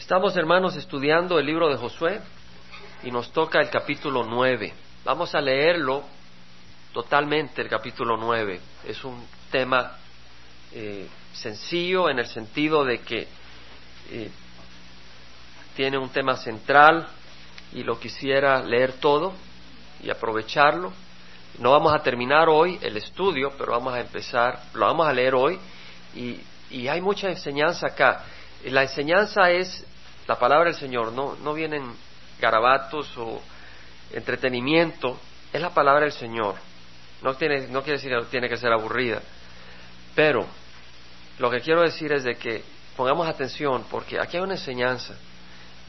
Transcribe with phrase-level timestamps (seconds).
[0.00, 2.22] Estamos, hermanos, estudiando el libro de Josué
[3.02, 4.72] y nos toca el capítulo 9.
[5.04, 6.04] Vamos a leerlo
[6.94, 8.60] totalmente, el capítulo 9.
[8.86, 9.98] Es un tema
[10.72, 13.28] eh, sencillo en el sentido de que
[14.10, 14.30] eh,
[15.76, 17.06] tiene un tema central
[17.74, 19.34] y lo quisiera leer todo
[20.02, 20.94] y aprovecharlo.
[21.58, 25.34] No vamos a terminar hoy el estudio, pero vamos a empezar, lo vamos a leer
[25.34, 25.58] hoy
[26.16, 26.40] y,
[26.70, 28.24] y hay mucha enseñanza acá.
[28.64, 29.86] La enseñanza es
[30.30, 31.92] la palabra del Señor, no, no vienen
[32.40, 33.40] garabatos o
[34.12, 35.18] entretenimiento,
[35.52, 36.54] es la palabra del Señor.
[37.20, 39.20] No, tiene, no quiere decir que tiene que ser aburrida,
[40.14, 40.46] pero
[41.40, 42.62] lo que quiero decir es de que
[42.96, 45.16] pongamos atención porque aquí hay una enseñanza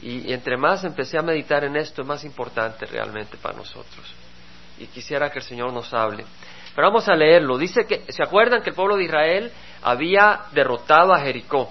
[0.00, 4.12] y, y entre más empecé a meditar en esto es más importante realmente para nosotros
[4.76, 6.24] y quisiera que el Señor nos hable.
[6.74, 7.58] Pero vamos a leerlo.
[7.58, 11.70] Dice que, ¿se acuerdan que el pueblo de Israel había derrotado a Jericó?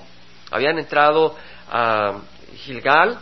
[0.52, 1.36] Habían entrado
[1.70, 2.22] a
[2.56, 3.20] Gilgal,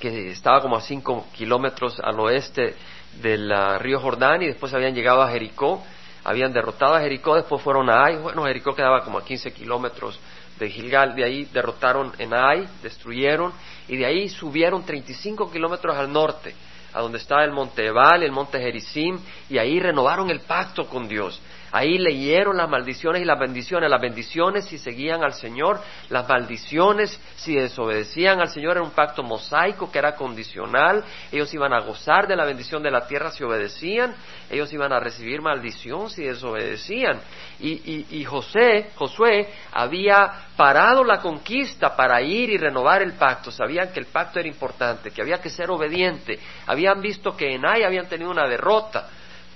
[0.00, 2.74] que estaba como a cinco kilómetros al oeste
[3.20, 5.82] del río Jordán, y después habían llegado a Jericó,
[6.24, 10.18] habían derrotado a Jericó, después fueron a Ai, bueno, Jericó quedaba como a 15 kilómetros
[10.58, 13.52] de Gilgal, de ahí derrotaron en Ai, destruyeron,
[13.88, 16.54] y de ahí subieron 35 kilómetros al norte,
[16.92, 21.08] a donde estaba el monte Ebal, el monte Gerizim, y ahí renovaron el pacto con
[21.08, 21.40] Dios.
[21.72, 23.90] Ahí leyeron las maldiciones y las bendiciones.
[23.90, 29.22] Las bendiciones si seguían al Señor, las maldiciones si desobedecían al Señor era un pacto
[29.22, 31.04] mosaico que era condicional.
[31.30, 34.14] Ellos iban a gozar de la bendición de la tierra si obedecían.
[34.50, 37.20] Ellos iban a recibir maldición si desobedecían.
[37.60, 43.50] Y, y, José, Josué había parado la conquista para ir y renovar el pacto.
[43.50, 46.38] Sabían que el pacto era importante, que había que ser obediente.
[46.66, 49.08] Habían visto que en Ai habían tenido una derrota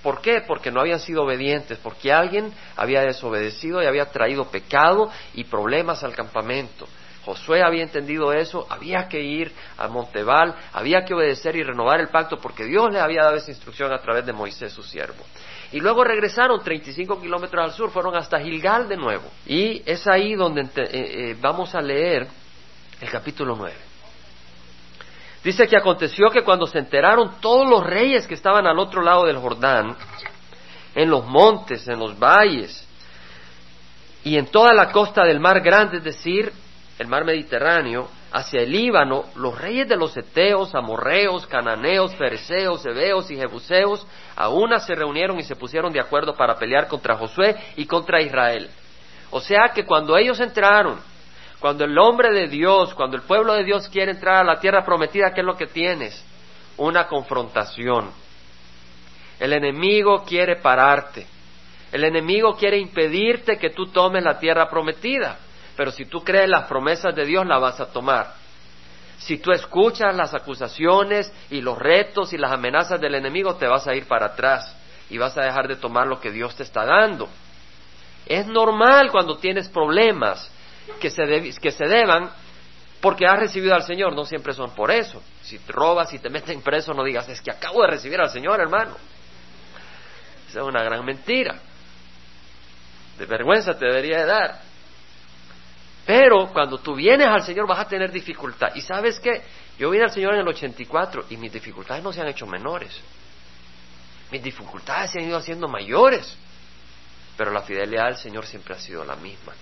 [0.03, 0.41] ¿Por qué?
[0.45, 6.03] Porque no habían sido obedientes, porque alguien había desobedecido y había traído pecado y problemas
[6.03, 6.85] al campamento.
[7.23, 12.09] Josué había entendido eso, había que ir a Montebal, había que obedecer y renovar el
[12.09, 15.23] pacto porque Dios le había dado esa instrucción a través de Moisés, su siervo.
[15.71, 19.23] Y luego regresaron 35 kilómetros al sur, fueron hasta Gilgal de nuevo.
[19.45, 22.27] Y es ahí donde eh, eh, vamos a leer
[22.99, 23.92] el capítulo 9.
[25.43, 29.25] Dice que aconteció que cuando se enteraron todos los reyes que estaban al otro lado
[29.25, 29.95] del Jordán,
[30.95, 32.87] en los montes, en los valles
[34.23, 36.51] y en toda la costa del mar grande, es decir,
[36.97, 43.29] el mar Mediterráneo, hacia el Líbano, los reyes de los Eteos, Amorreos, Cananeos, Fereceos, Heveos
[43.29, 47.55] y Jebuseos, a una se reunieron y se pusieron de acuerdo para pelear contra Josué
[47.75, 48.69] y contra Israel.
[49.29, 50.99] O sea que cuando ellos entraron
[51.63, 54.83] cuando el hombre de Dios, cuando el pueblo de Dios quiere entrar a la tierra
[54.83, 56.21] prometida, ¿qué es lo que tienes?
[56.75, 58.11] Una confrontación.
[59.39, 61.25] El enemigo quiere pararte.
[61.89, 65.37] El enemigo quiere impedirte que tú tomes la tierra prometida.
[65.77, 68.33] Pero si tú crees las promesas de Dios, la vas a tomar.
[69.19, 73.87] Si tú escuchas las acusaciones y los retos y las amenazas del enemigo, te vas
[73.87, 74.75] a ir para atrás
[75.09, 77.29] y vas a dejar de tomar lo que Dios te está dando.
[78.25, 80.51] Es normal cuando tienes problemas
[80.99, 81.23] que se,
[81.61, 82.31] que se deban
[83.03, 85.21] porque has recibido al Señor, no siempre son por eso.
[85.41, 88.29] Si te robas y te meten preso, no digas, es que acabo de recibir al
[88.29, 88.95] Señor, hermano.
[90.47, 91.59] Esa es una gran mentira.
[93.17, 94.61] De vergüenza te debería de dar.
[96.05, 98.73] Pero cuando tú vienes al Señor vas a tener dificultad.
[98.75, 99.41] ¿Y sabes qué?
[99.77, 103.01] Yo vine al Señor en el 84 y mis dificultades no se han hecho menores.
[104.31, 106.37] Mis dificultades se han ido haciendo mayores.
[107.35, 109.53] Pero la fidelidad del Señor siempre ha sido la misma.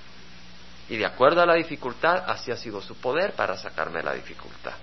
[0.92, 4.74] Y de acuerdo a la dificultad, así ha sido su poder para sacarme la dificultad.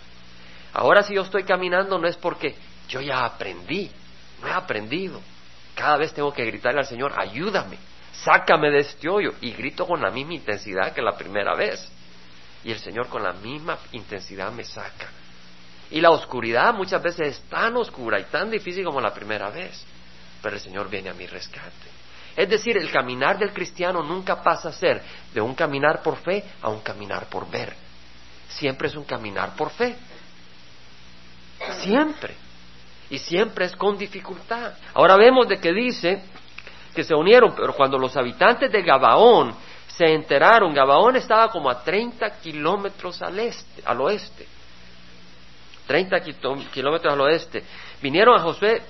[0.72, 2.56] Ahora si yo estoy caminando no es porque
[2.88, 3.91] yo ya aprendí,
[4.41, 5.20] no he aprendido.
[5.74, 7.76] Cada vez tengo que gritarle al Señor, ayúdame,
[8.24, 9.34] sácame de este hoyo.
[9.42, 11.86] Y grito con la misma intensidad que la primera vez.
[12.64, 15.10] Y el Señor con la misma intensidad me saca.
[15.90, 19.84] Y la oscuridad muchas veces es tan oscura y tan difícil como la primera vez.
[20.40, 21.97] Pero el Señor viene a mi rescate.
[22.38, 25.03] Es decir, el caminar del cristiano nunca pasa a ser
[25.34, 27.75] de un caminar por fe a un caminar por ver.
[28.49, 29.97] Siempre es un caminar por fe.
[31.81, 32.37] Siempre.
[33.11, 34.75] Y siempre es con dificultad.
[34.94, 36.23] Ahora vemos de que dice
[36.94, 39.52] que se unieron, pero cuando los habitantes de Gabaón
[39.88, 44.46] se enteraron, Gabaón estaba como a 30 kilómetros al, este, al oeste.
[45.88, 46.20] 30
[46.70, 47.64] kilómetros al oeste.
[48.00, 48.81] Vinieron a Josué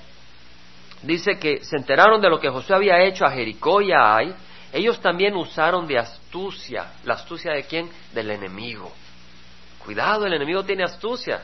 [1.03, 4.35] dice que se enteraron de lo que José había hecho a Jericó y a Ai,
[4.73, 6.93] ellos también usaron de astucia.
[7.05, 7.91] ¿La astucia de quién?
[8.13, 8.93] Del enemigo.
[9.85, 11.41] Cuidado, el enemigo tiene astucia.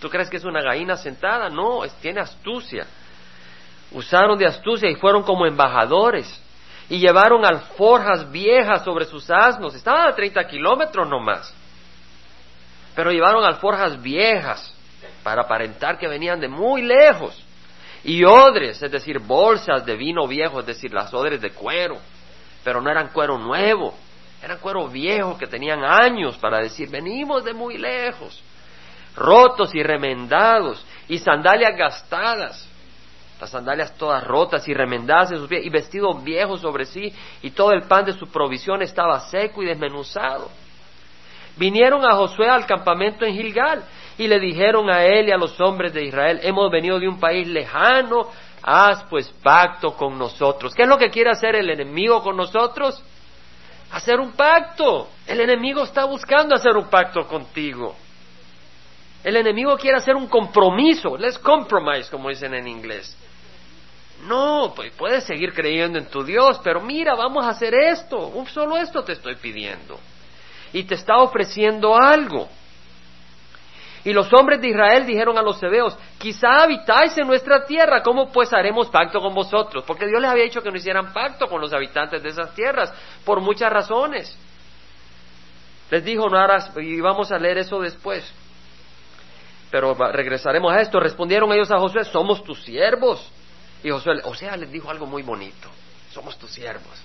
[0.00, 1.48] ¿Tú crees que es una gallina sentada?
[1.48, 2.86] No, es, tiene astucia.
[3.90, 6.42] Usaron de astucia y fueron como embajadores.
[6.88, 9.74] Y llevaron alforjas viejas sobre sus asnos.
[9.74, 11.52] Estaban a 30 kilómetros nomás.
[12.94, 14.72] pero llevaron alforjas viejas
[15.22, 17.44] para aparentar que venían de muy lejos,
[18.06, 21.98] y odres, es decir, bolsas de vino viejo, es decir, las odres de cuero,
[22.62, 23.94] pero no eran cuero nuevo,
[24.40, 28.40] eran cuero viejo que tenían años para decir, venimos de muy lejos,
[29.16, 32.68] rotos y remendados, y sandalias gastadas,
[33.40, 37.12] las sandalias todas rotas y remendadas en sus pies, y vestidos viejos sobre sí,
[37.42, 40.48] y todo el pan de su provisión estaba seco y desmenuzado.
[41.56, 43.82] Vinieron a Josué al campamento en Gilgal
[44.18, 47.20] y le dijeron a él y a los hombres de Israel, hemos venido de un
[47.20, 48.30] país lejano,
[48.62, 50.74] haz pues pacto con nosotros.
[50.74, 53.02] ¿Qué es lo que quiere hacer el enemigo con nosotros?
[53.90, 55.08] Hacer un pacto.
[55.26, 57.94] El enemigo está buscando hacer un pacto contigo.
[59.22, 61.16] El enemigo quiere hacer un compromiso.
[61.16, 63.16] Let's compromise, como dicen en inglés.
[64.24, 68.32] No, pues puedes seguir creyendo en tu Dios, pero mira, vamos a hacer esto.
[68.52, 69.98] Solo esto te estoy pidiendo
[70.72, 72.48] y te está ofreciendo algo.
[74.06, 78.30] Y los hombres de Israel dijeron a los hebeos, quizá habitáis en nuestra tierra, ¿cómo
[78.30, 79.82] pues haremos pacto con vosotros?
[79.84, 82.94] Porque Dios les había dicho que no hicieran pacto con los habitantes de esas tierras,
[83.24, 84.38] por muchas razones.
[85.90, 88.32] Les dijo, no harás, y vamos a leer eso después.
[89.72, 91.00] Pero regresaremos a esto.
[91.00, 93.28] Respondieron ellos a Josué, somos tus siervos.
[93.82, 95.68] Y Josué, o sea, les dijo algo muy bonito,
[96.12, 97.02] somos tus siervos.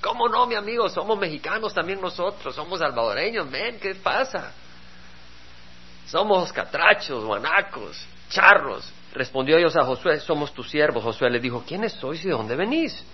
[0.00, 0.88] ¿Cómo no, mi amigo?
[0.88, 4.54] Somos mexicanos también nosotros, somos salvadoreños, men, ¿qué pasa?
[6.08, 8.90] Somos catrachos, guanacos, charros.
[9.12, 11.04] Respondió ellos a Josué, somos tus siervos.
[11.04, 13.04] Josué les dijo, ¿quiénes sois y de dónde venís?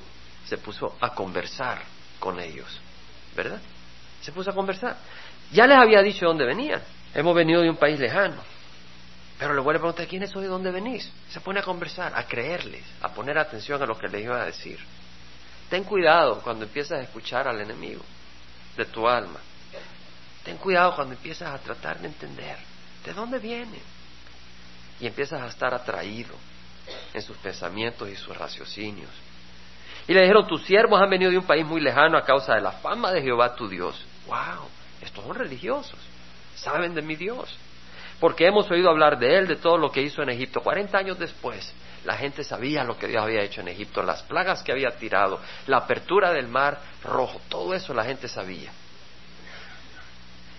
[0.47, 1.83] Se puso a conversar
[2.21, 2.81] con ellos,
[3.35, 3.61] ¿verdad?
[4.21, 4.97] Se puso a conversar.
[5.53, 6.83] Ya les había dicho de dónde venían.
[7.15, 8.41] Hemos venido de un país lejano.
[9.39, 11.11] Pero le vuelve a preguntar, ¿quiénes sois y de dónde venís?
[11.31, 14.47] Se pone a conversar, a creerles, a poner atención a lo que les iba a
[14.47, 14.79] decir.
[15.69, 18.03] Ten cuidado cuando empiezas a escuchar al enemigo
[18.77, 19.41] de tu alma.
[20.45, 22.74] Ten cuidado cuando empiezas a tratar de entender
[23.05, 23.79] de dónde viene.
[25.01, 26.35] Y empiezas a estar atraído
[27.13, 29.11] en sus pensamientos y sus raciocinios.
[30.07, 32.61] Y le dijeron, tus siervos han venido de un país muy lejano a causa de
[32.61, 34.05] la fama de Jehová tu Dios.
[34.27, 34.69] ¡Wow!
[35.01, 35.99] Estos son religiosos.
[36.55, 37.57] Saben de mi Dios.
[38.21, 40.61] Porque hemos oído hablar de él, de todo lo que hizo en Egipto.
[40.61, 41.73] Cuarenta años después,
[42.05, 45.41] la gente sabía lo que Dios había hecho en Egipto, las plagas que había tirado,
[45.67, 48.71] la apertura del mar rojo, todo eso la gente sabía.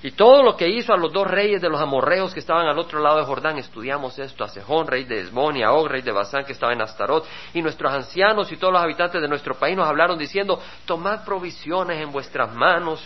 [0.06, 2.78] Y todo lo que hizo a los dos reyes de los amorreos que estaban al
[2.78, 6.04] otro lado de Jordán, estudiamos esto, a Sejón, rey de Esbón, y a Og, rey
[6.04, 7.26] de Basán, que estaba en Astarot,
[7.56, 12.00] y nuestros ancianos y todos los habitantes de nuestro país nos hablaron diciendo, tomad provisiones
[12.00, 13.04] en vuestras manos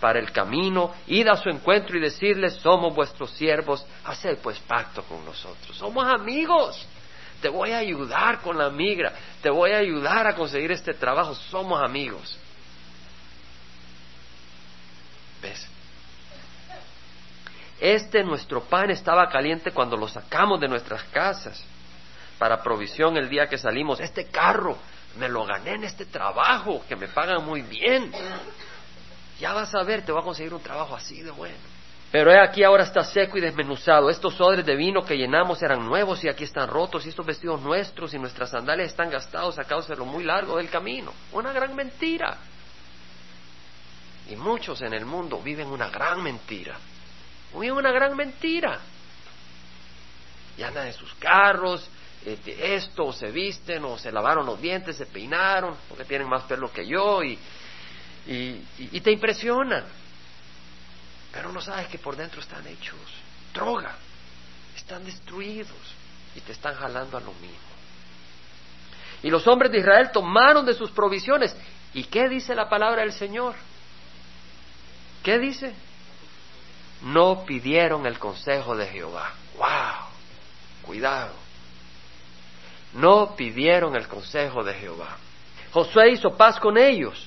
[0.00, 5.02] para el camino, id a su encuentro y decirles, somos vuestros siervos, haced pues pacto
[5.02, 6.82] con nosotros, somos amigos.
[7.42, 9.12] Te voy a ayudar con la migra,
[9.42, 12.38] te voy a ayudar a conseguir este trabajo, somos amigos.
[15.42, 15.68] ¿Ves?
[17.82, 21.64] Este nuestro pan estaba caliente cuando lo sacamos de nuestras casas
[22.38, 23.98] para provisión el día que salimos.
[23.98, 24.78] Este carro
[25.18, 28.12] me lo gané en este trabajo que me pagan muy bien.
[29.40, 31.56] Ya vas a ver, te voy a conseguir un trabajo así de bueno.
[32.12, 34.10] Pero he aquí ahora está seco y desmenuzado.
[34.10, 37.04] Estos odres de vino que llenamos eran nuevos y aquí están rotos.
[37.04, 40.58] Y estos vestidos nuestros y nuestras sandalias están gastados a causa de lo muy largo
[40.58, 41.12] del camino.
[41.32, 42.36] Una gran mentira.
[44.30, 46.78] Y muchos en el mundo viven una gran mentira.
[47.54, 48.80] Viven una gran mentira.
[50.56, 51.88] Y andan en sus carros,
[52.24, 52.38] eh,
[52.76, 56.70] esto, o se visten, o se lavaron los dientes, se peinaron, porque tienen más pelo
[56.72, 57.38] que yo, y,
[58.26, 59.84] y te impresionan
[61.32, 62.98] pero no sabes que por dentro están hechos
[63.54, 63.96] droga,
[64.76, 65.70] están destruidos
[66.34, 67.72] y te están jalando a lo mismo.
[69.22, 71.56] Y los hombres de Israel tomaron de sus provisiones.
[71.94, 73.54] ¿Y qué dice la palabra del Señor?
[75.22, 75.74] ¿Qué dice?
[77.02, 79.32] No pidieron el consejo de Jehová.
[79.56, 80.06] ¡Wow!
[80.82, 81.34] Cuidado.
[82.94, 85.16] No pidieron el consejo de Jehová.
[85.72, 87.26] Josué hizo paz con ellos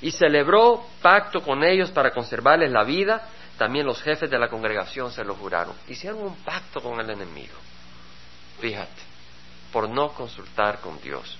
[0.00, 3.28] y celebró pacto con ellos para conservarles la vida.
[3.58, 5.74] También los jefes de la congregación se lo juraron.
[5.88, 7.54] Hicieron un pacto con el enemigo.
[8.60, 9.02] Fíjate,
[9.72, 11.36] por no consultar con Dios.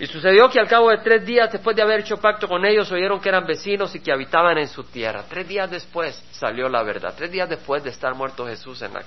[0.00, 2.90] Y sucedió que al cabo de tres días después de haber hecho pacto con ellos,
[2.92, 5.24] oyeron que eran vecinos y que habitaban en su tierra.
[5.28, 7.14] Tres días después salió la verdad.
[7.16, 9.04] Tres días después de estar muerto Jesús en la,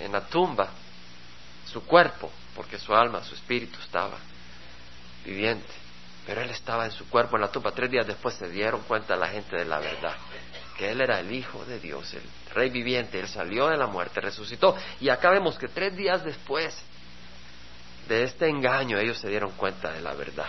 [0.00, 0.68] en la tumba,
[1.64, 4.18] su cuerpo, porque su alma, su espíritu estaba
[5.24, 5.72] viviente.
[6.26, 7.70] Pero él estaba en su cuerpo en la tumba.
[7.70, 10.16] Tres días después se dieron cuenta la gente de la verdad,
[10.76, 13.20] que él era el Hijo de Dios, el Rey viviente.
[13.20, 14.76] Él salió de la muerte, resucitó.
[15.00, 16.76] Y acá vemos que tres días después
[18.08, 20.48] de este engaño ellos se dieron cuenta de la verdad.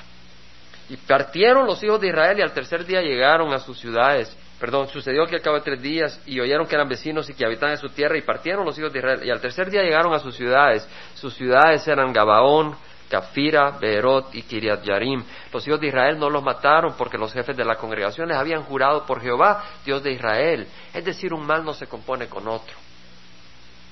[0.90, 4.90] Y partieron los hijos de Israel y al tercer día llegaron a sus ciudades Perdón,
[4.90, 7.76] sucedió que al cabo de tres días y oyeron que eran vecinos y que habitaban
[7.76, 9.22] en su tierra y partieron los hijos de Israel.
[9.24, 10.86] Y al tercer día llegaron a sus ciudades.
[11.16, 12.76] Sus ciudades eran Gabaón,
[13.10, 15.24] Cafira, Beerot y Kiriat Yarim.
[15.54, 18.64] Los hijos de Israel no los mataron porque los jefes de la congregación les habían
[18.64, 20.68] jurado por Jehová, Dios de Israel.
[20.94, 22.76] Es decir, un mal no se compone con otro.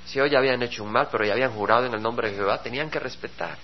[0.08, 2.62] Si hoy habían hecho un mal, pero ya habían jurado en el nombre de Jehová,
[2.62, 3.58] tenían que respetar.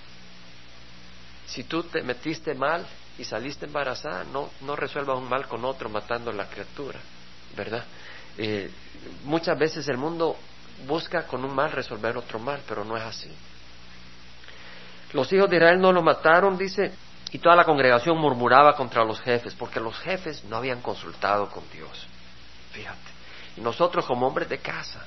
[1.46, 2.86] Si tú te metiste mal
[3.18, 7.00] y saliste embarazada, no, no resuelvas un mal con otro matando a la criatura,
[7.56, 7.84] ¿verdad?
[8.36, 8.70] Eh,
[9.24, 10.36] muchas veces el mundo
[10.86, 13.30] busca con un mal resolver otro mal, pero no es así.
[15.12, 16.92] Los hijos de Israel no lo mataron, dice,
[17.30, 21.64] y toda la congregación murmuraba contra los jefes, porque los jefes no habían consultado con
[21.72, 22.06] Dios.
[22.72, 22.98] Fíjate.
[23.56, 25.06] Y nosotros como hombres de casa,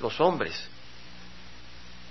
[0.00, 0.54] los hombres,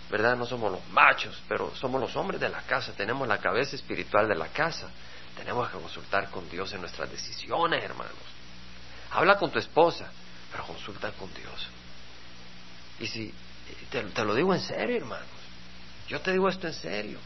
[0.10, 0.36] ¿verdad?
[0.36, 4.28] No somos los machos, pero somos los hombres de la casa, tenemos la cabeza espiritual
[4.28, 4.90] de la casa.
[5.38, 8.16] Tenemos que consultar con Dios en nuestras decisiones, hermanos.
[9.12, 10.10] Habla con tu esposa,
[10.52, 11.68] pero consulta con Dios.
[13.00, 13.34] Y si,
[13.92, 15.28] te, lo digo en serio, hermanos,
[16.08, 17.20] yo te digo esto en serio.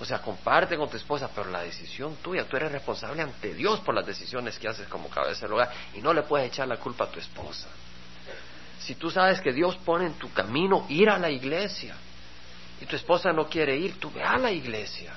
[0.00, 3.80] O sea, comparte con tu esposa, pero la decisión tuya, tú eres responsable ante Dios
[3.80, 6.78] por las decisiones que haces como cabeza del hogar y no le puedes echar la
[6.78, 7.68] culpa a tu esposa.
[8.84, 11.94] Si tú sabes que Dios pone en tu camino ir a la iglesia
[12.80, 15.14] y tu esposa no quiere ir, tú ve a la iglesia.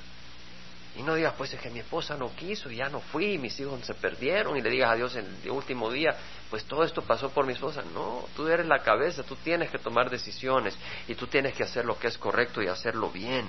[0.98, 3.60] Y no digas, pues es que mi esposa no quiso y ya no fui, mis
[3.60, 6.16] hijos se perdieron, y le digas a Dios en el último día,
[6.50, 7.84] pues todo esto pasó por mi esposa.
[7.94, 11.84] No, tú eres la cabeza, tú tienes que tomar decisiones y tú tienes que hacer
[11.84, 13.46] lo que es correcto y hacerlo bien.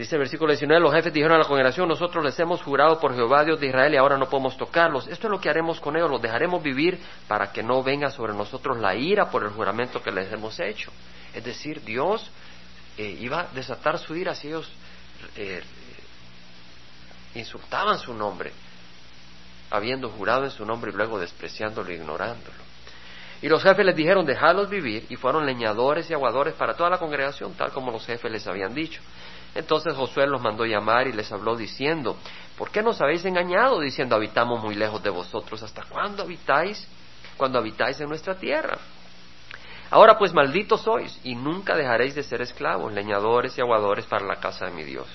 [0.00, 3.14] Dice el versículo 19, los jefes dijeron a la congregación, nosotros les hemos jurado por
[3.14, 5.06] Jehová Dios de Israel y ahora no podemos tocarlos.
[5.08, 8.32] Esto es lo que haremos con ellos, los dejaremos vivir para que no venga sobre
[8.32, 10.90] nosotros la ira por el juramento que les hemos hecho.
[11.34, 12.30] Es decir, Dios
[12.96, 14.72] eh, iba a desatar su ira si ellos
[15.36, 15.62] eh,
[17.34, 18.52] insultaban su nombre,
[19.68, 22.70] habiendo jurado en su nombre y luego despreciándolo e ignorándolo.
[23.42, 26.96] Y los jefes les dijeron, dejadlos vivir, y fueron leñadores y aguadores para toda la
[26.96, 29.02] congregación, tal como los jefes les habían dicho.
[29.54, 32.16] Entonces Josué los mandó llamar y les habló diciendo,
[32.56, 35.62] ¿por qué nos habéis engañado diciendo habitamos muy lejos de vosotros?
[35.62, 36.86] ¿Hasta cuándo habitáis?
[37.36, 38.78] Cuando habitáis en nuestra tierra.
[39.90, 44.36] Ahora pues malditos sois y nunca dejaréis de ser esclavos, leñadores y aguadores para la
[44.36, 45.08] casa de mi Dios.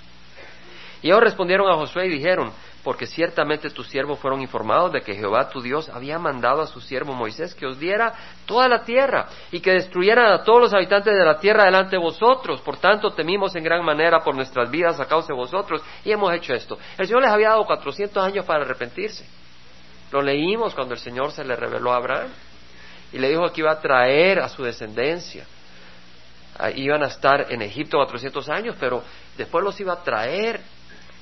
[1.02, 2.52] Y ellos respondieron a Josué y dijeron,
[2.86, 6.80] porque ciertamente tus siervos fueron informados de que Jehová tu Dios había mandado a su
[6.80, 8.14] siervo Moisés que os diera
[8.46, 11.98] toda la tierra y que destruyeran a todos los habitantes de la tierra delante de
[11.98, 12.62] vosotros.
[12.62, 16.32] Por tanto, temimos en gran manera por nuestras vidas a causa de vosotros y hemos
[16.32, 16.78] hecho esto.
[16.96, 19.26] El Señor les había dado 400 años para arrepentirse.
[20.12, 22.28] Lo leímos cuando el Señor se le reveló a Abraham
[23.12, 25.48] y le dijo que iba a traer a su descendencia.
[26.76, 29.02] Iban a estar en Egipto 400 años, pero
[29.36, 30.75] después los iba a traer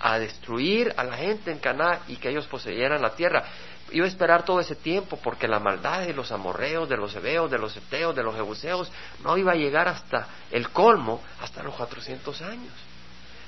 [0.05, 3.45] a destruir a la gente en Caná y que ellos poseyeran la tierra.
[3.89, 7.49] Iba a esperar todo ese tiempo porque la maldad de los amorreos, de los hebeos,
[7.49, 8.91] de los eteos, de los jebuseos
[9.23, 12.73] no iba a llegar hasta el colmo, hasta los 400 años.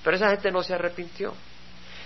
[0.02, 1.34] Pero esa gente no se arrepintió.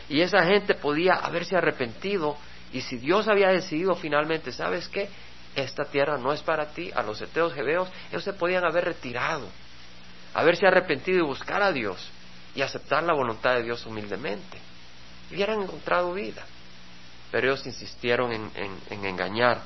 [0.10, 2.36] Y esa gente podía haberse arrepentido
[2.74, 5.10] y si Dios había decidido finalmente, ¿sabes qué?
[5.56, 9.48] Esta tierra no es para ti, a los eteos, hebeos, ellos se podían haber retirado,
[10.34, 12.12] haberse arrepentido y buscar a Dios
[12.56, 14.58] y aceptar la voluntad de Dios humildemente.
[15.32, 16.44] Hubieran encontrado vida.
[17.32, 19.62] Pero ellos insistieron en, en, engañar.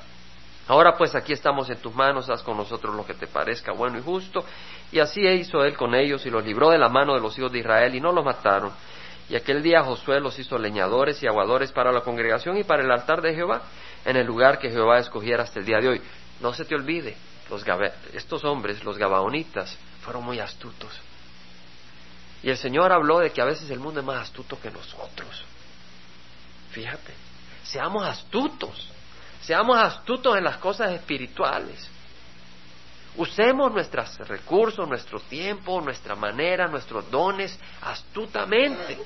[0.67, 3.97] Ahora pues aquí estamos en tus manos, haz con nosotros lo que te parezca bueno
[3.97, 4.43] y justo.
[4.91, 7.51] Y así hizo él con ellos y los libró de la mano de los hijos
[7.51, 8.71] de Israel y no los mataron.
[9.29, 12.91] Y aquel día Josué los hizo leñadores y aguadores para la congregación y para el
[12.91, 13.61] altar de Jehová,
[14.05, 16.01] en el lugar que Jehová escogiera hasta el día de hoy.
[16.41, 17.15] No se te olvide,
[17.49, 17.63] los
[18.13, 20.91] estos hombres, los gabaonitas, fueron muy astutos.
[22.43, 25.45] Y el Señor habló de que a veces el mundo es más astuto que nosotros.
[26.71, 27.13] Fíjate,
[27.63, 28.89] seamos astutos,
[29.41, 31.89] seamos astutos en las cosas espirituales.
[33.15, 38.97] Usemos nuestros recursos, nuestro tiempo, nuestra manera, nuestros dones astutamente.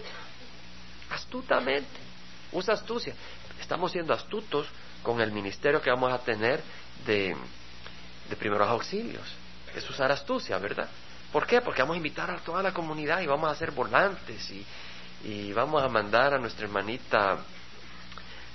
[1.12, 2.00] Astutamente.
[2.53, 3.13] Usa astucia.
[3.60, 4.65] Estamos siendo astutos
[5.03, 6.63] con el ministerio que vamos a tener
[7.06, 7.36] de,
[8.29, 9.27] de primeros auxilios.
[9.75, 10.89] Es usar astucia, ¿verdad?
[11.31, 11.62] ¿Por qué?
[11.62, 14.65] Porque vamos a invitar a toda la comunidad y vamos a hacer volantes y,
[15.24, 17.38] y vamos a mandar a nuestra hermanita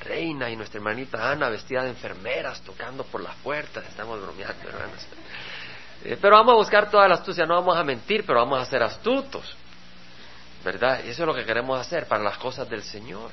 [0.03, 3.85] Reina y nuestra hermanita Ana vestida de enfermeras tocando por las puertas.
[3.87, 5.07] Estamos bromeando, hermanos.
[6.05, 8.65] Eh, pero vamos a buscar toda la astucia, no vamos a mentir, pero vamos a
[8.65, 9.57] ser astutos.
[10.65, 11.03] ¿Verdad?
[11.05, 13.31] Y eso es lo que queremos hacer para las cosas del Señor.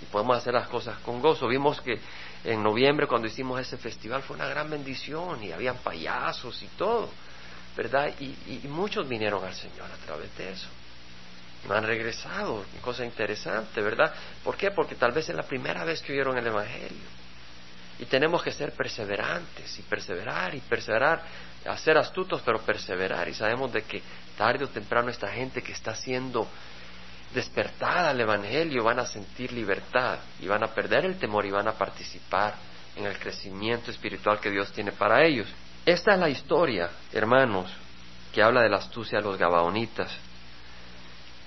[0.00, 1.46] Y podemos hacer las cosas con gozo.
[1.46, 2.00] Vimos que
[2.44, 7.08] en noviembre cuando hicimos ese festival fue una gran bendición y habían payasos y todo.
[7.76, 8.12] ¿Verdad?
[8.20, 10.68] Y, muchos vinieron al Señor a través de eso.
[11.68, 14.12] No han regresado, cosa interesante, ¿verdad?
[14.42, 14.72] ¿Por qué?
[14.72, 17.22] Porque tal vez es la primera vez que oyeron el Evangelio.
[17.98, 21.22] Y tenemos que ser perseverantes y perseverar y perseverar,
[21.66, 23.28] hacer astutos, pero perseverar.
[23.28, 24.02] Y sabemos de que
[24.36, 26.48] tarde o temprano esta gente que está siendo
[27.32, 31.68] despertada al Evangelio van a sentir libertad y van a perder el temor y van
[31.68, 32.54] a participar
[32.96, 35.48] en el crecimiento espiritual que Dios tiene para ellos.
[35.84, 37.70] Esta es la historia, hermanos,
[38.32, 40.16] que habla de la astucia de los gabaonitas.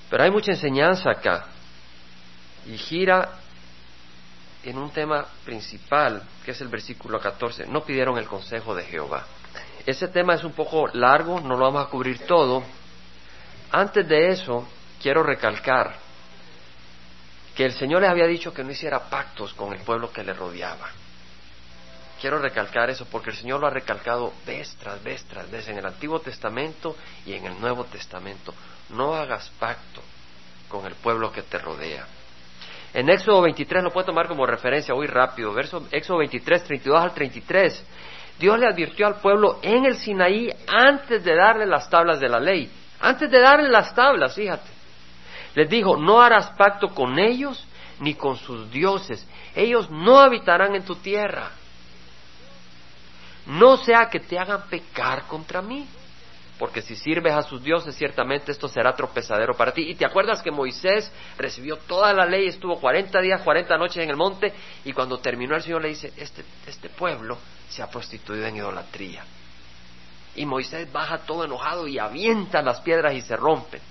[0.09, 1.45] Pero hay mucha enseñanza acá
[2.67, 3.29] y gira
[4.63, 7.67] en un tema principal, que es el versículo 14.
[7.67, 9.25] No pidieron el consejo de Jehová.
[9.85, 12.63] Ese tema es un poco largo, no lo vamos a cubrir todo.
[13.71, 14.67] Antes de eso,
[15.01, 15.95] quiero recalcar
[17.55, 20.33] que el Señor les había dicho que no hiciera pactos con el pueblo que le
[20.33, 20.89] rodeaba.
[22.19, 25.77] Quiero recalcar eso porque el Señor lo ha recalcado vez tras vez tras vez en
[25.77, 26.95] el Antiguo Testamento
[27.25, 28.53] y en el Nuevo Testamento.
[28.89, 30.01] No hagas pacto
[30.69, 32.05] con el pueblo que te rodea.
[32.93, 37.13] En Éxodo 23 lo puedo tomar como referencia muy rápido, verso Éxodo 23, 32 al
[37.13, 37.85] 33.
[38.39, 42.39] Dios le advirtió al pueblo en el Sinaí antes de darle las tablas de la
[42.39, 42.71] ley.
[43.01, 44.69] Antes de darle las tablas, fíjate.
[45.55, 47.65] Les dijo, no harás pacto con ellos
[47.99, 49.25] ni con sus dioses.
[49.55, 51.51] Ellos no habitarán en tu tierra.
[53.47, 55.87] No sea que te hagan pecar contra mí
[56.57, 59.89] porque si sirves a sus dioses, ciertamente esto será tropezadero para ti.
[59.89, 64.09] Y te acuerdas que Moisés recibió toda la ley, estuvo 40 días, 40 noches en
[64.09, 64.53] el monte,
[64.85, 67.37] y cuando terminó el Señor le dice, este, este pueblo
[67.67, 69.25] se ha prostituido en idolatría.
[70.37, 73.81] Y Moisés baja todo enojado y avienta las piedras y se rompen.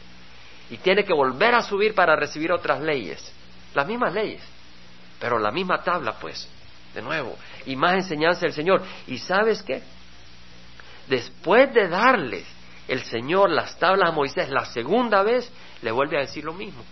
[0.70, 3.30] Y tiene que volver a subir para recibir otras leyes,
[3.74, 4.42] las mismas leyes,
[5.20, 6.48] pero la misma tabla, pues,
[6.94, 8.82] de nuevo, y más enseñanza del Señor.
[9.06, 9.82] ¿Y sabes qué?
[11.08, 12.46] Después de darles
[12.88, 15.50] el Señor las tablas a Moisés la segunda vez,
[15.82, 16.82] le vuelve a decir lo mismo.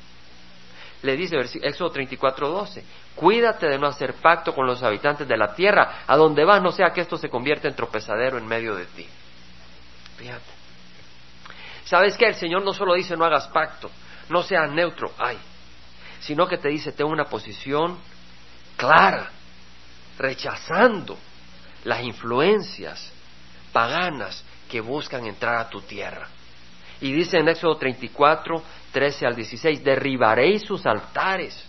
[1.02, 2.84] Le dice, Éxodo 34, 12,
[3.16, 6.70] cuídate de no hacer pacto con los habitantes de la tierra, a donde vas, no
[6.70, 9.06] sea que esto se convierta en tropezadero en medio de ti.
[10.16, 10.62] Fíjate.
[11.84, 12.26] ¿Sabes qué?
[12.26, 13.90] El Señor no solo dice no hagas pacto,
[14.28, 15.36] no seas neutro, ay,
[16.20, 17.98] sino que te dice ten una posición
[18.76, 19.30] clara,
[20.18, 21.18] rechazando
[21.84, 23.10] las influencias
[23.72, 26.28] paganas que buscan entrar a tu tierra.
[27.00, 31.64] Y dice en Éxodo 34, 13 al 16, derribaréis sus altares.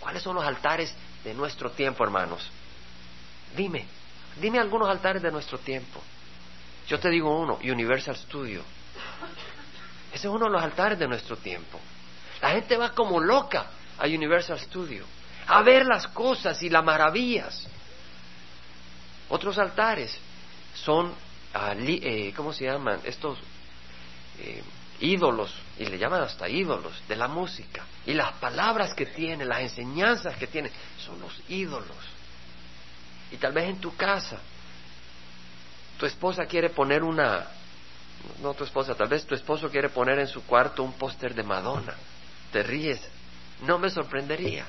[0.00, 2.50] ¿Cuáles son los altares de nuestro tiempo, hermanos?
[3.56, 3.86] Dime,
[4.40, 6.02] dime algunos altares de nuestro tiempo.
[6.86, 8.62] Yo te digo uno, Universal Studio.
[10.12, 11.80] Ese es uno de los altares de nuestro tiempo.
[12.42, 13.66] La gente va como loca
[13.98, 15.06] a Universal Studio
[15.46, 17.66] a ver las cosas y las maravillas.
[19.28, 20.18] Otros altares
[20.74, 21.12] son
[21.54, 23.00] eh, ¿cómo se llaman?
[23.04, 23.38] Estos
[24.40, 24.62] eh,
[25.00, 27.84] ídolos, y le llaman hasta ídolos, de la música.
[28.06, 31.96] Y las palabras que tiene, las enseñanzas que tiene, son los ídolos.
[33.30, 34.38] Y tal vez en tu casa,
[35.98, 37.46] tu esposa quiere poner una,
[38.42, 41.42] no tu esposa, tal vez tu esposo quiere poner en su cuarto un póster de
[41.44, 41.94] Madonna.
[42.50, 43.00] Te ríes,
[43.62, 44.66] no me sorprendería.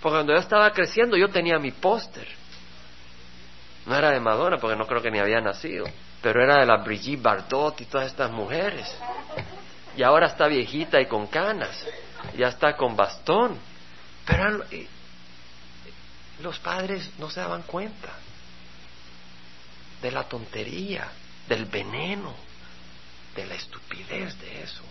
[0.00, 2.41] Porque cuando yo estaba creciendo yo tenía mi póster
[3.86, 5.86] no era de Madonna, porque no creo que ni había nacido,
[6.20, 8.94] pero era de la Brigitte Bardot y todas estas mujeres.
[9.96, 11.86] Y ahora está viejita y con canas,
[12.36, 13.58] ya está con bastón.
[14.24, 14.64] Pero
[16.40, 18.10] los padres no se daban cuenta
[20.00, 21.08] de la tontería,
[21.48, 22.34] del veneno,
[23.34, 24.82] de la estupidez de eso,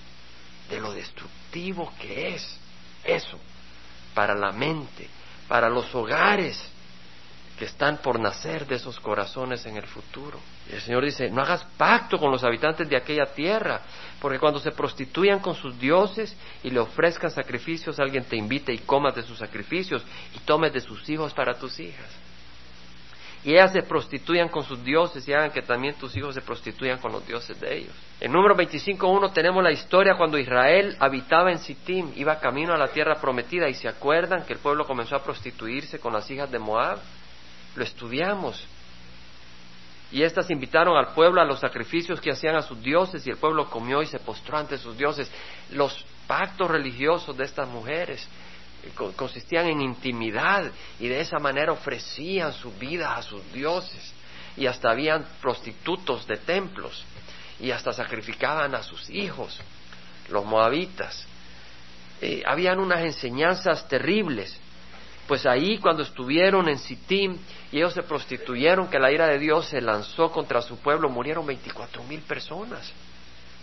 [0.70, 2.58] de lo destructivo que es
[3.04, 3.40] eso
[4.14, 5.08] para la mente,
[5.48, 6.62] para los hogares
[7.62, 10.39] que están por nacer de esos corazones en el futuro.
[10.67, 13.82] Y el Señor dice, no hagas pacto con los habitantes de aquella tierra,
[14.19, 18.80] porque cuando se prostituyan con sus dioses y le ofrezcan sacrificios, alguien te invite y
[18.80, 20.04] comas de sus sacrificios
[20.36, 22.10] y tomes de sus hijos para tus hijas.
[23.43, 26.97] Y ellas se prostituyan con sus dioses y hagan que también tus hijos se prostituyan
[26.97, 27.93] con los dioses de ellos.
[28.19, 32.88] En número 25.1 tenemos la historia cuando Israel habitaba en Sittim, iba camino a la
[32.88, 36.58] tierra prometida y se acuerdan que el pueblo comenzó a prostituirse con las hijas de
[36.58, 36.97] Moab
[37.76, 38.66] lo estudiamos.
[40.12, 43.38] Y éstas invitaron al pueblo a los sacrificios que hacían a sus dioses y el
[43.38, 45.32] pueblo comió y se postró ante sus dioses.
[45.72, 48.28] Los pactos religiosos de estas mujeres
[48.84, 54.14] eh, consistían en intimidad y de esa manera ofrecían su vida a sus dioses
[54.58, 57.06] y hasta habían prostitutos de templos
[57.60, 59.60] y hasta sacrificaban a sus hijos,
[60.30, 61.26] los moabitas.
[62.22, 64.60] Eh, habían unas enseñanzas terribles
[65.28, 67.38] pues ahí cuando estuvieron en Sittim
[67.72, 71.46] y ellos se prostituyeron, que la ira de Dios se lanzó contra su pueblo, murieron
[71.46, 72.92] veinticuatro mil personas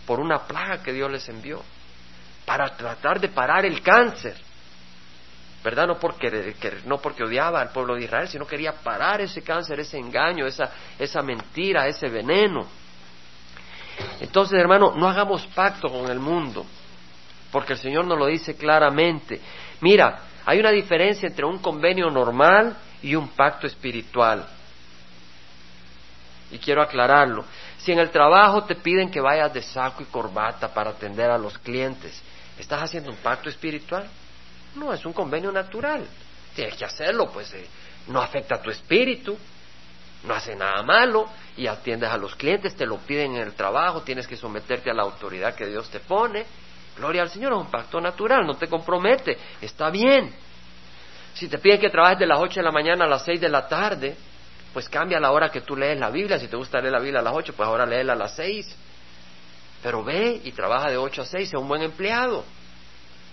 [0.05, 1.61] por una plaga que Dios les envió
[2.45, 4.35] para tratar de parar el cáncer.
[5.63, 5.87] ¿verdad?
[5.87, 9.97] No porque, no porque odiaba al pueblo de Israel, sino quería parar ese cáncer, ese
[9.97, 12.65] engaño, esa, esa mentira, ese veneno.
[14.21, 16.65] Entonces, hermano, no hagamos pacto con el mundo,
[17.51, 19.41] porque el Señor nos lo dice claramente.
[19.81, 24.47] Mira, hay una diferencia entre un convenio normal y un pacto espiritual.
[26.51, 27.45] Y quiero aclararlo.
[27.77, 31.37] Si en el trabajo te piden que vayas de saco y corbata para atender a
[31.37, 32.21] los clientes,
[32.57, 34.07] ¿estás haciendo un pacto espiritual?
[34.75, 36.05] No, es un convenio natural.
[36.55, 37.65] Tienes que hacerlo, pues eh,
[38.07, 39.37] no afecta a tu espíritu,
[40.23, 44.01] no hace nada malo y atiendes a los clientes, te lo piden en el trabajo,
[44.01, 46.45] tienes que someterte a la autoridad que Dios te pone.
[46.99, 50.33] Gloria al Señor, es un pacto natural, no te compromete, está bien.
[51.33, 53.47] Si te piden que trabajes de las 8 de la mañana a las 6 de
[53.47, 54.17] la tarde,
[54.73, 56.37] pues cambia la hora que tú lees la Biblia.
[56.37, 58.75] Si te gusta leer la Biblia a las 8, pues ahora léela a las 6.
[59.81, 62.43] Pero ve y trabaja de 8 a 6, sea un buen empleado.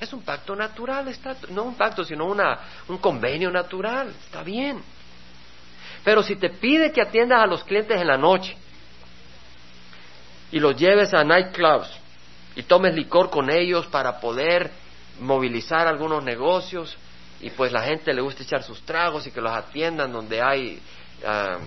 [0.01, 4.81] Es un pacto natural, está, no un pacto, sino una, un convenio natural, está bien.
[6.05, 8.57] Pero si te pide que atiendas a los clientes en la noche
[10.53, 12.06] y los lleves a nightclubs
[12.57, 14.73] y tomes licor con ellos para poder
[15.21, 16.97] movilizar algunos negocios
[17.41, 20.81] y pues la gente le gusta echar sus tragos y que los atiendan donde hay
[21.25, 21.59] ah,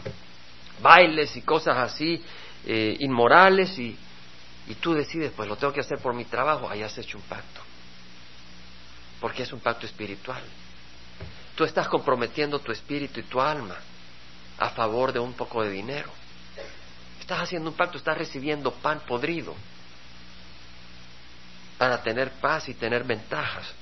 [0.81, 2.21] bailes y cosas así
[2.65, 3.95] eh, inmorales y,
[4.67, 7.23] y tú decides pues lo tengo que hacer por mi trabajo, ahí has hecho un
[7.23, 7.61] pacto
[9.21, 10.41] porque es un pacto espiritual.
[11.53, 13.75] Tú estás comprometiendo tu espíritu y tu alma
[14.57, 16.09] a favor de un poco de dinero.
[17.19, 19.53] Estás haciendo un pacto, estás recibiendo pan podrido
[21.79, 23.73] para tener paz y tener ventajas.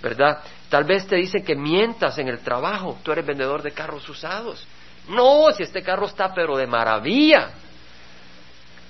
[0.00, 0.38] ¿Verdad?
[0.70, 4.66] Tal vez te dicen que mientas en el trabajo, tú eres vendedor de carros usados.
[5.08, 7.50] No, si este carro está pero de maravilla.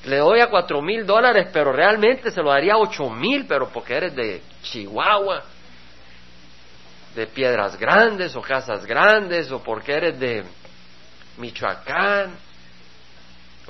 [0.04, 3.68] Le doy a cuatro mil dólares, pero realmente se lo daría a ocho mil, pero
[3.70, 5.42] porque eres de Chihuahua,
[7.14, 10.44] de piedras grandes o casas grandes, o porque eres de
[11.38, 12.34] Michoacán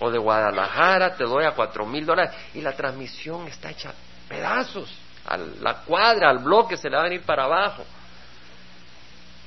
[0.01, 3.93] o de Guadalajara, te doy a cuatro mil dólares y la transmisión está hecha
[4.33, 4.89] pedazos,
[5.27, 7.85] a la cuadra, al bloque se le va a venir para abajo.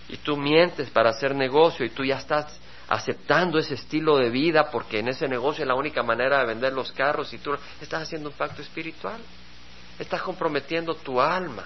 [0.08, 4.69] Y tú mientes para hacer negocio y tú ya estás aceptando ese estilo de vida
[4.69, 8.04] porque en ese negocio es la única manera de vender los carros y tú estás
[8.04, 9.19] haciendo un pacto espiritual.
[9.98, 11.63] Estás comprometiendo tu alma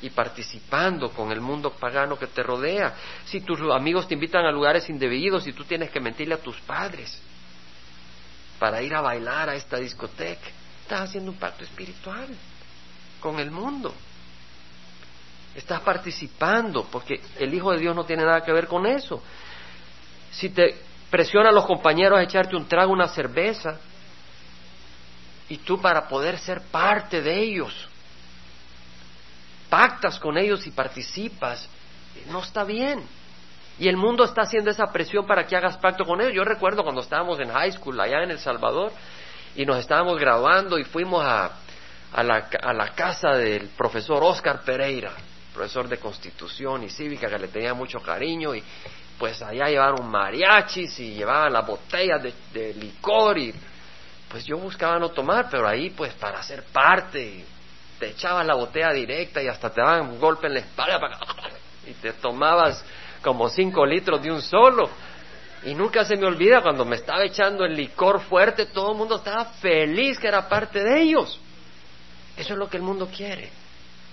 [0.00, 2.94] y participando con el mundo pagano que te rodea.
[3.26, 6.58] Si tus amigos te invitan a lugares indebidos y tú tienes que mentirle a tus
[6.62, 7.20] padres
[8.58, 10.48] para ir a bailar a esta discoteca,
[10.80, 12.28] estás haciendo un pacto espiritual
[13.24, 13.90] con el mundo.
[15.54, 19.22] Estás participando porque el Hijo de Dios no tiene nada que ver con eso.
[20.30, 20.76] Si te
[21.08, 23.78] presionan los compañeros a echarte un trago, una cerveza,
[25.48, 27.88] y tú para poder ser parte de ellos,
[29.70, 31.66] pactas con ellos y participas,
[32.28, 33.02] no está bien.
[33.78, 36.34] Y el mundo está haciendo esa presión para que hagas pacto con ellos.
[36.34, 38.92] Yo recuerdo cuando estábamos en high school allá en El Salvador
[39.56, 41.52] y nos estábamos graduando y fuimos a,
[42.14, 45.12] a, la, a la casa del profesor Oscar Pereira,
[45.52, 48.62] profesor de Constitución y Cívica que le tenía mucho cariño y
[49.18, 53.52] pues allá llevaron mariachis y llevaban las botellas de, licor y
[54.28, 57.44] pues yo buscaba no tomar, pero ahí pues para ser parte,
[57.98, 61.18] te echabas la botella directa y hasta te daban un golpe en la espalda
[61.86, 62.84] y te tomabas
[63.22, 64.88] como cinco litros de un solo.
[65.64, 69.16] Y nunca se me olvida cuando me estaba echando el licor fuerte, todo el mundo
[69.16, 71.40] estaba feliz que era parte de ellos.
[72.36, 73.50] Eso es lo que el mundo quiere,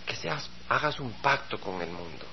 [0.06, 2.26] que seas, hagas un pacto con el mundo.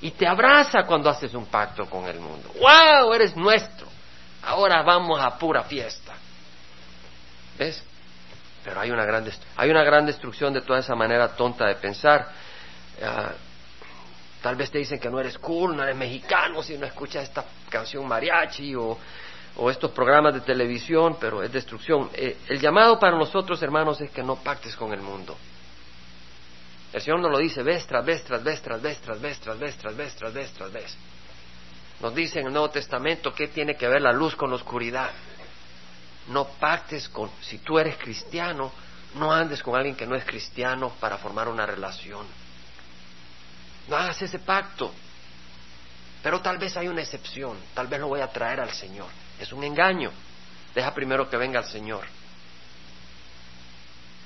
[0.00, 2.52] Y te abraza cuando haces un pacto con el mundo.
[2.60, 3.12] ¡Wow!
[3.12, 3.86] Eres nuestro.
[4.42, 6.14] Ahora vamos a pura fiesta.
[7.58, 7.82] ¿Ves?
[8.64, 12.28] Pero hay una gran, hay una gran destrucción de toda esa manera tonta de pensar.
[13.02, 13.32] Ah,
[14.42, 17.44] tal vez te dicen que no eres cool, no eres mexicano si no escuchas esta
[17.68, 18.98] canción mariachi o,
[19.56, 22.10] o estos programas de televisión, pero es destrucción.
[22.12, 25.36] Eh, el llamado para nosotros, hermanos, es que no pactes con el mundo.
[26.92, 29.58] El Señor nos lo dice vez tras vez, tras vez, tras vez, tras vez, tras
[29.58, 30.96] vez, tras vez, tras vez, tras vez.
[32.00, 35.10] Nos dice en el Nuevo Testamento qué tiene que ver la luz con la oscuridad
[36.28, 38.70] no pactes con, si tú eres cristiano,
[39.14, 42.26] no andes con alguien que no es cristiano para formar una relación.
[43.88, 44.92] No hagas ese pacto.
[46.22, 49.06] Pero tal vez hay una excepción, tal vez lo voy a traer al Señor.
[49.40, 50.10] Es un engaño.
[50.74, 52.04] Deja primero que venga el Señor.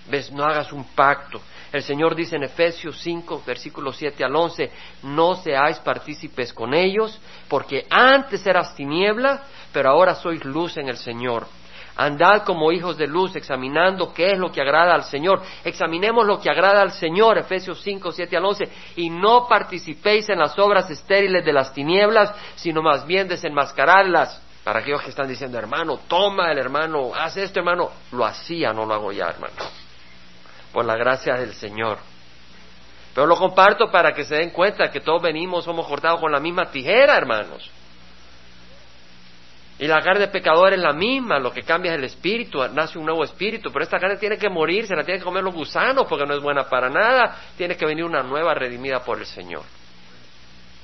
[0.08, 0.32] ¿Ves?
[0.32, 1.40] No hagas un pacto.
[1.72, 4.70] El Señor dice en Efesios 5, versículos 7 al 11,
[5.04, 10.98] no seáis partícipes con ellos, porque antes eras tiniebla, pero ahora sois luz en el
[10.98, 11.46] Señor.
[11.94, 15.42] Andad como hijos de luz, examinando qué es lo que agrada al Señor.
[15.62, 18.68] Examinemos lo que agrada al Señor, Efesios 5, 7 al 11.
[18.96, 24.40] Y no participéis en las obras estériles de las tinieblas, sino más bien desenmascararlas.
[24.64, 27.90] Para aquellos que están diciendo, hermano, toma el hermano, haz esto, hermano.
[28.12, 29.54] Lo hacía, no lo hago ya, hermano.
[30.72, 31.98] Por la gracia del Señor.
[33.14, 36.40] Pero lo comparto para que se den cuenta que todos venimos, somos cortados con la
[36.40, 37.70] misma tijera, hermanos.
[39.78, 42.98] Y la carne de pecador es la misma, lo que cambia es el espíritu, nace
[42.98, 45.54] un nuevo espíritu, pero esta carne tiene que morir, se la tiene que comer los
[45.54, 49.26] gusanos porque no es buena para nada, tiene que venir una nueva redimida por el
[49.26, 49.62] Señor.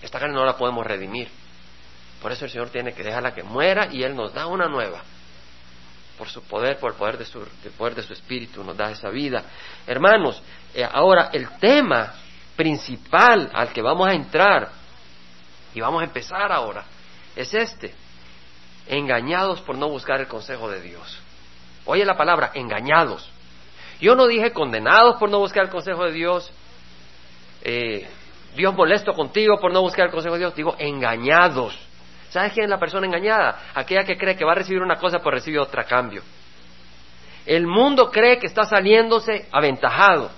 [0.03, 1.29] Esta carne no la podemos redimir.
[2.21, 5.03] Por eso el Señor tiene que dejarla que muera y Él nos da una nueva.
[6.17, 9.09] Por su poder, por el poder de su, poder de su espíritu, nos da esa
[9.09, 9.45] vida.
[9.87, 10.43] Hermanos,
[10.75, 12.15] eh, ahora el tema
[12.57, 14.71] principal al que vamos a entrar,
[15.75, 16.85] y vamos a empezar ahora,
[17.37, 17.95] es este
[18.89, 21.21] engañados por no buscar el consejo de Dios.
[21.85, 23.31] Oye la palabra, engañados.
[24.01, 26.51] Yo no dije condenados por no buscar el consejo de Dios,
[27.63, 28.09] eh,
[28.57, 31.79] Dios molesto contigo por no buscar el consejo de Dios, digo engañados.
[32.31, 33.71] ¿Sabes quién es la persona engañada?
[33.75, 36.23] Aquella que cree que va a recibir una cosa por recibir otra cambio.
[37.47, 40.31] El mundo cree que está saliéndose aventajado,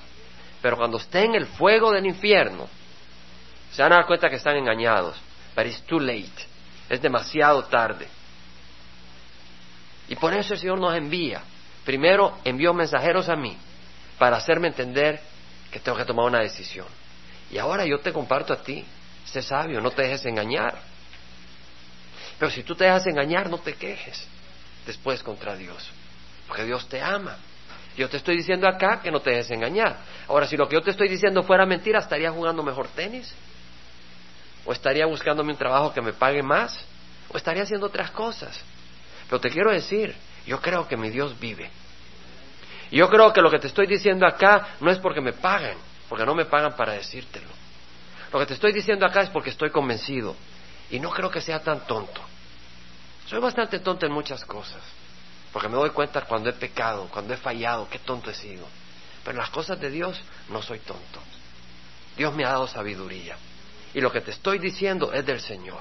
[0.62, 2.68] pero cuando esté en el fuego del infierno,
[3.72, 5.16] se van a dar cuenta que están engañados.
[5.56, 6.30] But it's too late.
[6.88, 8.06] Es demasiado tarde.
[10.08, 11.42] Y por eso el Señor nos envía.
[11.84, 13.56] Primero envió mensajeros a mí
[14.18, 15.20] para hacerme entender
[15.70, 16.86] que tengo que tomar una decisión.
[17.50, 18.84] Y ahora yo te comparto a ti,
[19.24, 20.78] sé sabio, no te dejes engañar.
[22.40, 24.26] Pero si tú te dejas engañar, no te quejes
[24.86, 25.90] después contra Dios,
[26.48, 27.36] porque Dios te ama.
[27.98, 29.98] Yo te estoy diciendo acá que no te dejes engañar.
[30.26, 33.30] Ahora, si lo que yo te estoy diciendo fuera mentira, ¿estaría jugando mejor tenis?
[34.64, 36.82] ¿O estaría buscándome un trabajo que me pague más?
[37.28, 38.58] ¿O estaría haciendo otras cosas?
[39.28, 40.14] Pero te quiero decir,
[40.46, 41.68] yo creo que mi Dios vive.
[42.90, 45.76] Y yo creo que lo que te estoy diciendo acá no es porque me pagan,
[46.08, 47.48] porque no me pagan para decírtelo.
[48.32, 50.34] Lo que te estoy diciendo acá es porque estoy convencido.
[50.90, 52.20] Y no creo que sea tan tonto.
[53.26, 54.82] Soy bastante tonto en muchas cosas.
[55.52, 58.66] Porque me doy cuenta cuando he pecado, cuando he fallado, qué tonto he sido.
[59.22, 61.20] Pero en las cosas de Dios no soy tonto.
[62.16, 63.36] Dios me ha dado sabiduría.
[63.94, 65.80] Y lo que te estoy diciendo es del Señor.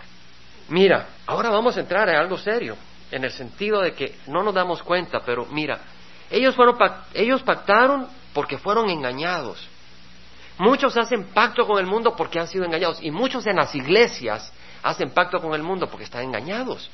[0.70, 2.78] Mira, ahora vamos a entrar en algo serio
[3.12, 5.80] en el sentido de que no nos damos cuenta, pero mira,
[6.30, 6.78] ellos, fueron,
[7.14, 9.68] ellos pactaron porque fueron engañados.
[10.60, 14.52] Muchos hacen pacto con el mundo porque han sido engañados y muchos en las iglesias
[14.84, 16.90] hacen pacto con el mundo porque están engañados.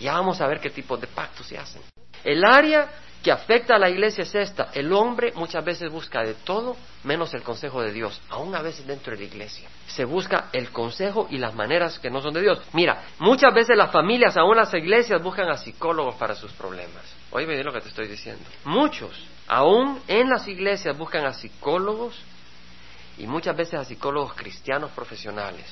[0.00, 1.82] Ya vamos a ver qué tipo de pactos se hacen.
[2.24, 2.88] El área
[3.22, 4.70] que afecta a la iglesia es esta.
[4.74, 8.86] El hombre muchas veces busca de todo menos el consejo de Dios, aún a veces
[8.86, 9.68] dentro de la iglesia.
[9.86, 12.60] Se busca el consejo y las maneras que no son de Dios.
[12.72, 17.02] Mira, muchas veces las familias, aún las iglesias, buscan a psicólogos para sus problemas.
[17.30, 18.44] Oye, bien lo que te estoy diciendo.
[18.64, 22.20] Muchos, aún en las iglesias, buscan a psicólogos
[23.18, 25.66] y muchas veces a psicólogos cristianos profesionales.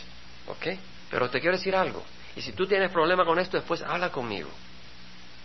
[0.47, 0.79] ¿Ok?
[1.11, 2.03] Pero te quiero decir algo.
[2.37, 4.49] Y si tú tienes problema con esto, después habla conmigo.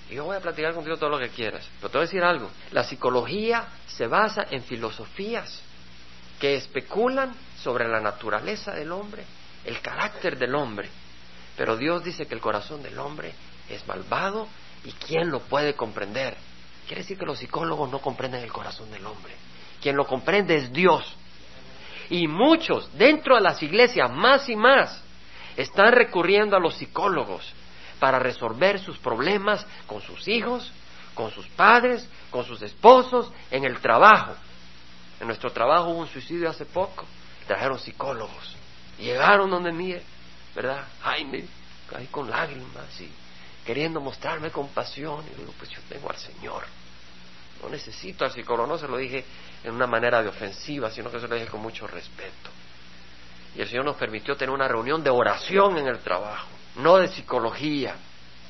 [0.10, 1.67] Y yo voy a platicar contigo todo lo que quieras.
[1.80, 2.49] Pero te voy a decir algo.
[2.71, 5.62] La psicología se basa en filosofías
[6.39, 9.23] que especulan sobre la naturaleza del hombre,
[9.63, 10.89] el carácter del hombre.
[11.58, 13.34] Pero Dios dice que el corazón del hombre
[13.69, 14.47] es malvado
[14.84, 16.38] y ¿quién lo puede comprender?
[16.86, 19.34] Quiere decir que los psicólogos no comprenden el corazón del hombre.
[19.82, 21.15] Quien lo comprende es Dios.
[22.10, 25.01] Y muchos dentro de las iglesias, más y más,
[25.58, 27.54] están recurriendo a los psicólogos
[28.00, 30.72] para resolver sus problemas con sus hijos,
[31.13, 34.36] con sus padres, con sus esposos, en el trabajo.
[35.20, 37.06] En nuestro trabajo hubo un suicidio hace poco,
[37.48, 38.56] trajeron psicólogos,
[39.00, 39.96] llegaron donde mí,
[40.54, 40.86] ¿verdad?
[41.02, 41.46] Jaime,
[41.96, 43.10] ahí con lágrimas y
[43.65, 45.24] queriendo mostrarme compasión.
[45.32, 46.63] Y digo, pues yo tengo al Señor.
[47.62, 49.24] No necesito al psicólogo, no se lo dije
[49.63, 52.52] en una manera de ofensiva, sino que se lo dije con mucho respeto.
[53.56, 57.08] Y el Señor nos permitió tener una reunión de oración en el trabajo no de
[57.10, 57.96] psicología.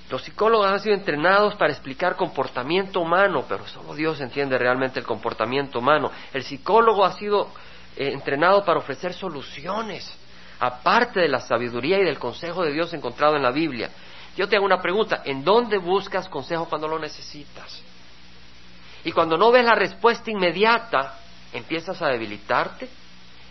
[0.10, 5.06] Los psicólogos han sido entrenados para explicar comportamiento humano, pero solo Dios entiende realmente el
[5.06, 6.12] comportamiento humano.
[6.32, 7.50] El psicólogo ha sido
[7.96, 10.16] eh, entrenado para ofrecer soluciones,
[10.60, 13.90] aparte de la sabiduría y del consejo de Dios encontrado en la Biblia.
[14.38, 17.82] Yo te hago una pregunta, ¿en dónde buscas consejo cuando lo necesitas?
[19.04, 21.20] Y cuando no ves la respuesta inmediata,
[21.54, 22.90] empiezas a debilitarte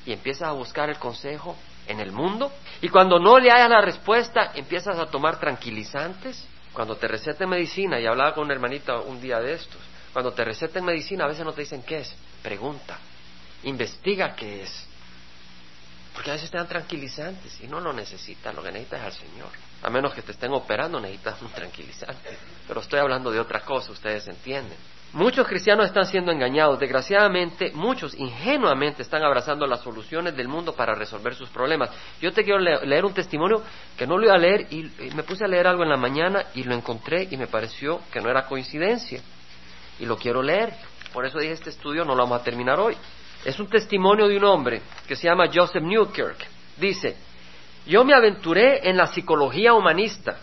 [0.07, 2.53] y empiezas a buscar el consejo en el mundo.
[2.81, 6.47] Y cuando no le hayas la respuesta, empiezas a tomar tranquilizantes.
[6.73, 9.81] Cuando te receten medicina, y hablaba con una hermanita un día de estos,
[10.12, 12.99] cuando te receten medicina a veces no te dicen qué es, pregunta,
[13.62, 14.88] investiga qué es.
[16.12, 19.12] Porque a veces te dan tranquilizantes y no lo necesitas, lo que necesitas es al
[19.12, 19.49] Señor.
[19.83, 22.38] A menos que te estén operando necesitas un tranquilizante.
[22.67, 24.79] Pero estoy hablando de otra cosa, ustedes entienden.
[25.14, 26.81] Muchos cristianos están siendo engañados.
[26.81, 31.90] Desgraciadamente, muchos ingenuamente están abrazando las soluciones del mundo para resolver sus problemas.
[32.20, 33.62] Yo te quiero leer un testimonio
[33.96, 36.46] que no lo iba a leer y me puse a leer algo en la mañana
[36.55, 39.20] y lo encontré y me pareció que no era coincidencia.
[40.00, 40.74] Y lo quiero leer.
[41.12, 42.96] Por eso dije, este estudio no lo vamos a terminar hoy.
[43.44, 46.44] Es un testimonio de un hombre que se llama Joseph Newkirk.
[46.77, 47.16] Dice,
[47.87, 50.38] yo me aventuré en la psicología humanista,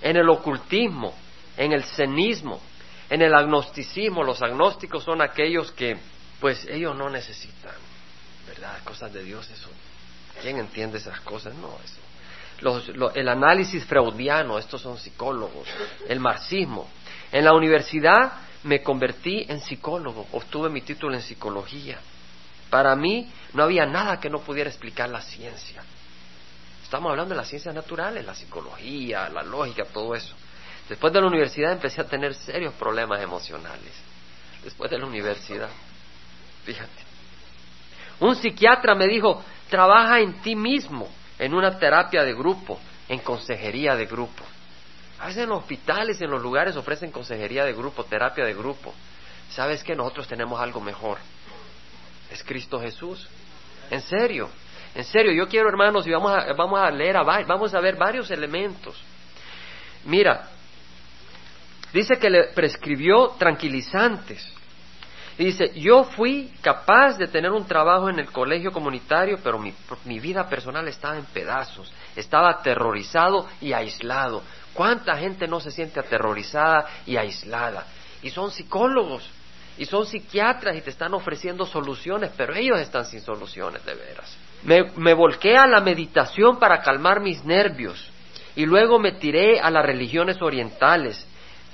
[0.00, 1.14] en el ocultismo,
[1.56, 2.60] en el cenismo,
[3.12, 5.98] en el agnosticismo, los agnósticos son aquellos que,
[6.40, 7.74] pues ellos no necesitan,
[8.48, 8.82] ¿verdad?
[8.84, 9.68] Cosas de Dios, eso.
[10.40, 11.52] ¿Quién entiende esas cosas?
[11.56, 13.10] No, eso.
[13.14, 15.68] el análisis freudiano, estos son psicólogos.
[16.08, 16.88] El marxismo.
[17.30, 21.98] En la universidad me convertí en psicólogo, obtuve mi título en psicología.
[22.70, 25.84] Para mí no había nada que no pudiera explicar la ciencia.
[26.82, 30.34] Estamos hablando de las ciencias naturales, la psicología, la lógica, todo eso.
[30.88, 33.92] Después de la universidad empecé a tener serios problemas emocionales.
[34.62, 35.70] Después de la universidad.
[36.64, 37.02] Fíjate.
[38.20, 43.96] Un psiquiatra me dijo, trabaja en ti mismo, en una terapia de grupo, en consejería
[43.96, 44.44] de grupo.
[45.18, 48.94] A veces en los hospitales, en los lugares ofrecen consejería de grupo, terapia de grupo.
[49.50, 51.18] ¿Sabes que nosotros tenemos algo mejor?
[52.30, 53.28] Es Cristo Jesús.
[53.90, 54.48] En serio,
[54.94, 57.16] en serio, yo quiero hermanos y vamos a, vamos a leer,
[57.46, 59.00] vamos a ver varios elementos.
[60.04, 60.48] Mira,
[61.92, 64.46] Dice que le prescribió tranquilizantes.
[65.38, 69.72] Y dice, yo fui capaz de tener un trabajo en el colegio comunitario, pero mi,
[70.04, 74.42] mi, vida personal estaba en pedazos, estaba aterrorizado y aislado.
[74.74, 77.86] ¿Cuánta gente no se siente aterrorizada y aislada?
[78.22, 79.28] Y son psicólogos,
[79.78, 84.36] y son psiquiatras y te están ofreciendo soluciones, pero ellos están sin soluciones de veras.
[84.64, 88.10] Me, me volqué a la meditación para calmar mis nervios
[88.54, 91.26] y luego me tiré a las religiones orientales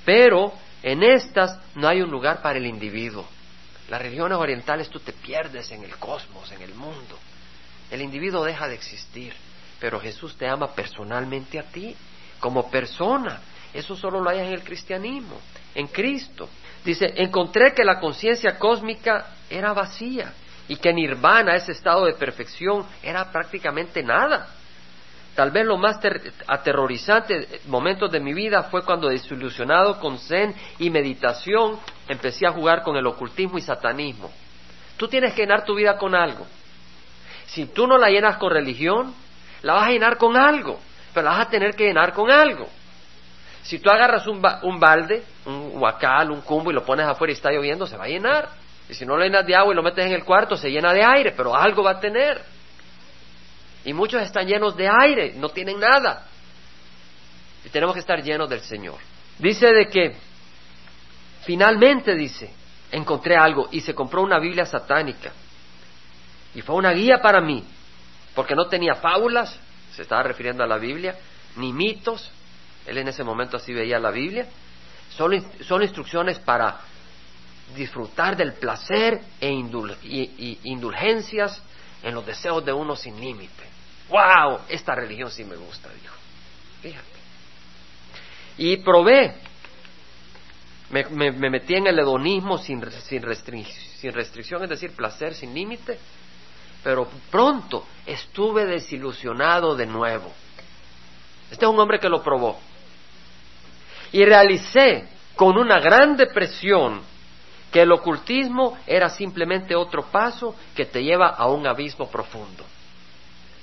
[0.08, 3.28] pero en estas no hay un lugar para el individuo.
[3.90, 7.18] Las religiones orientales tú te pierdes en el cosmos, en el mundo.
[7.90, 9.34] El individuo deja de existir,
[9.78, 11.94] pero Jesús te ama personalmente a ti,
[12.40, 13.42] como persona.
[13.74, 15.38] Eso solo lo hay en el cristianismo,
[15.74, 16.48] en Cristo.
[16.82, 20.32] Dice, encontré que la conciencia cósmica era vacía
[20.68, 24.54] y que nirvana, ese estado de perfección, era prácticamente nada.
[25.38, 26.00] Tal vez lo más
[26.48, 32.82] aterrorizante momentos de mi vida fue cuando desilusionado con zen y meditación empecé a jugar
[32.82, 34.32] con el ocultismo y satanismo.
[34.96, 36.44] Tú tienes que llenar tu vida con algo.
[37.46, 39.14] Si tú no la llenas con religión,
[39.62, 40.80] la vas a llenar con algo,
[41.14, 42.68] pero la vas a tener que llenar con algo.
[43.62, 47.36] Si tú agarras un, un balde, un huacal, un cumbo y lo pones afuera y
[47.36, 48.48] está lloviendo, se va a llenar.
[48.88, 50.92] Y si no lo llenas de agua y lo metes en el cuarto, se llena
[50.92, 52.57] de aire, pero algo va a tener.
[53.88, 56.26] Y muchos están llenos de aire, no tienen nada.
[57.64, 58.98] Y tenemos que estar llenos del Señor.
[59.38, 60.14] Dice de que,
[61.46, 62.50] finalmente dice,
[62.92, 65.32] encontré algo y se compró una Biblia satánica.
[66.54, 67.64] Y fue una guía para mí,
[68.34, 69.58] porque no tenía fábulas,
[69.94, 71.16] se estaba refiriendo a la Biblia,
[71.56, 72.30] ni mitos,
[72.84, 74.48] él en ese momento así veía la Biblia,
[75.16, 76.80] son, son instrucciones para
[77.74, 81.62] disfrutar del placer e indulgencias
[82.02, 83.67] en los deseos de uno sin límite.
[84.08, 84.60] ¡Wow!
[84.68, 86.14] Esta religión sí me gusta, dijo.
[86.82, 87.18] Fíjate.
[88.58, 89.34] Y probé.
[90.90, 93.22] Me, metí en el hedonismo sin, sin,
[93.98, 95.98] sin restricción, es decir, placer sin límite.
[96.82, 100.32] Pero pronto estuve desilusionado de nuevo.
[101.50, 102.58] Este es un hombre que lo probó.
[104.12, 107.02] Y realicé con una gran depresión
[107.70, 112.64] que el ocultismo era simplemente otro paso que te lleva a un abismo profundo.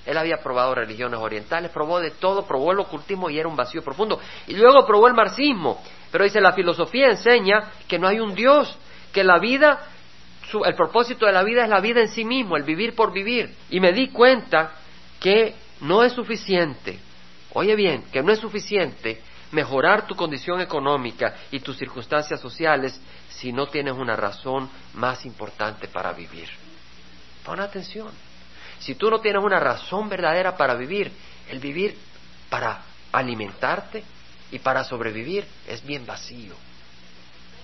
[0.06, 3.84] Él había probado religiones orientales, probó de todo, probó el ocultismo y era un vacío
[3.84, 4.20] profundo.
[4.48, 5.82] Y luego probó el marxismo.
[6.12, 8.78] Pero dice, la filosofía enseña que no hay un Dios,
[9.12, 9.88] que la vida,
[10.64, 13.56] el propósito de la vida es la vida en sí mismo, el vivir por vivir.
[13.70, 14.74] Y me di cuenta
[15.20, 17.00] que no es suficiente,
[17.54, 23.52] oye bien, que no es suficiente mejorar tu condición económica y tus circunstancias sociales si
[23.52, 26.50] no tienes una razón más importante para vivir.
[27.44, 28.10] Pon atención.
[28.80, 31.12] Si tú no tienes una razón verdadera para vivir,
[31.50, 31.98] el vivir
[32.50, 34.04] para alimentarte
[34.52, 36.54] y para sobrevivir es bien vacío.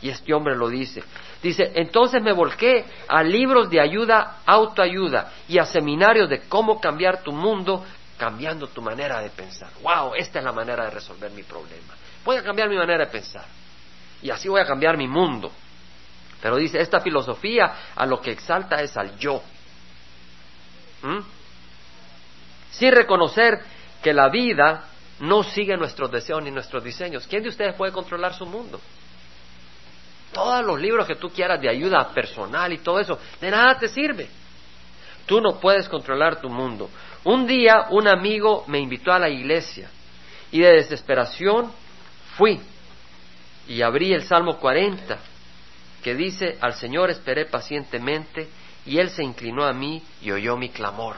[0.02, 1.04] Y este hombre lo dice.
[1.44, 7.22] Dice, entonces me volqué a libros de ayuda, autoayuda y a seminarios de cómo cambiar
[7.22, 7.86] tu mundo
[8.18, 9.70] cambiando tu manera de pensar.
[9.82, 10.14] ¡Wow!
[10.16, 11.96] Esta es la manera de resolver mi problema.
[12.24, 13.46] Voy a cambiar mi manera de pensar.
[14.22, 15.52] Y así voy a cambiar mi mundo.
[16.40, 19.42] Pero dice, esta filosofía a lo que exalta es al yo.
[21.04, 21.20] ¿Mm?
[22.72, 23.60] Sin reconocer
[24.02, 24.86] que la vida
[25.20, 27.28] no sigue nuestros deseos ni nuestros diseños.
[27.28, 28.80] ¿Quién de ustedes puede controlar su mundo?
[30.34, 33.88] Todos los libros que tú quieras de ayuda personal y todo eso, de nada te
[33.88, 34.28] sirve.
[35.26, 36.90] Tú no puedes controlar tu mundo.
[37.24, 39.90] Un día un amigo me invitó a la iglesia
[40.52, 41.72] y de desesperación
[42.36, 42.60] fui
[43.68, 45.18] y abrí el Salmo 40
[46.04, 48.50] que dice, al Señor esperé pacientemente
[48.86, 51.16] y Él se inclinó a mí y oyó mi clamor.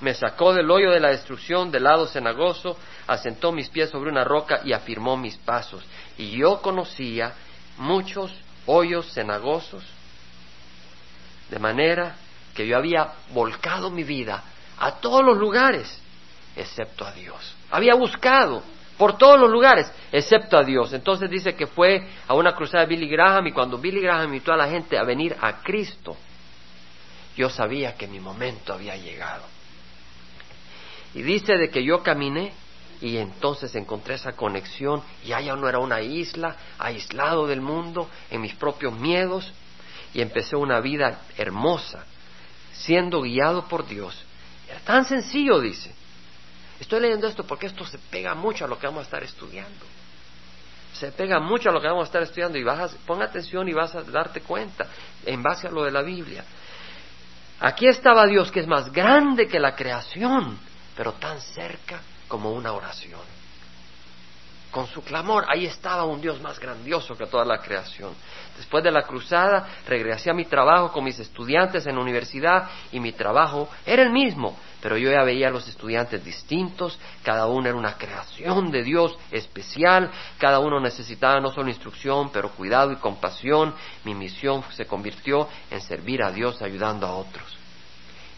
[0.00, 4.24] Me sacó del hoyo de la destrucción, del lado cenagoso, asentó mis pies sobre una
[4.24, 5.82] roca y afirmó mis pasos.
[6.18, 7.34] Y yo conocía
[7.78, 8.32] muchos
[8.66, 9.84] hoyos cenagosos,
[11.48, 12.16] de manera
[12.54, 14.42] que yo había volcado mi vida
[14.78, 16.00] a todos los lugares,
[16.56, 17.54] excepto a Dios.
[17.70, 18.62] Había buscado
[18.96, 20.92] por todos los lugares, excepto a Dios.
[20.92, 24.52] Entonces dice que fue a una cruzada de Billy Graham y cuando Billy Graham invitó
[24.52, 26.16] a la gente a venir a Cristo,
[27.36, 29.44] yo sabía que mi momento había llegado.
[31.14, 32.52] Y dice de que yo caminé
[33.00, 38.40] y entonces encontré esa conexión y allá no era una isla, aislado del mundo, en
[38.40, 39.52] mis propios miedos,
[40.14, 42.06] y empecé una vida hermosa,
[42.72, 44.16] siendo guiado por Dios.
[44.68, 45.95] Era tan sencillo, dice.
[46.80, 49.86] Estoy leyendo esto porque esto se pega mucho a lo que vamos a estar estudiando.
[50.92, 53.68] Se pega mucho a lo que vamos a estar estudiando y vas a, pon atención
[53.68, 54.86] y vas a darte cuenta
[55.24, 56.44] en base a lo de la Biblia.
[57.60, 60.58] Aquí estaba Dios que es más grande que la creación,
[60.94, 63.20] pero tan cerca como una oración.
[64.70, 68.12] Con su clamor, ahí estaba un Dios más grandioso que toda la creación.
[68.58, 73.00] Después de la cruzada, regresé a mi trabajo con mis estudiantes en la universidad y
[73.00, 77.68] mi trabajo era el mismo, pero yo ya veía a los estudiantes distintos, cada uno
[77.68, 82.96] era una creación de Dios especial, cada uno necesitaba no solo instrucción, pero cuidado y
[82.96, 83.74] compasión.
[84.04, 87.56] Mi misión se convirtió en servir a Dios ayudando a otros.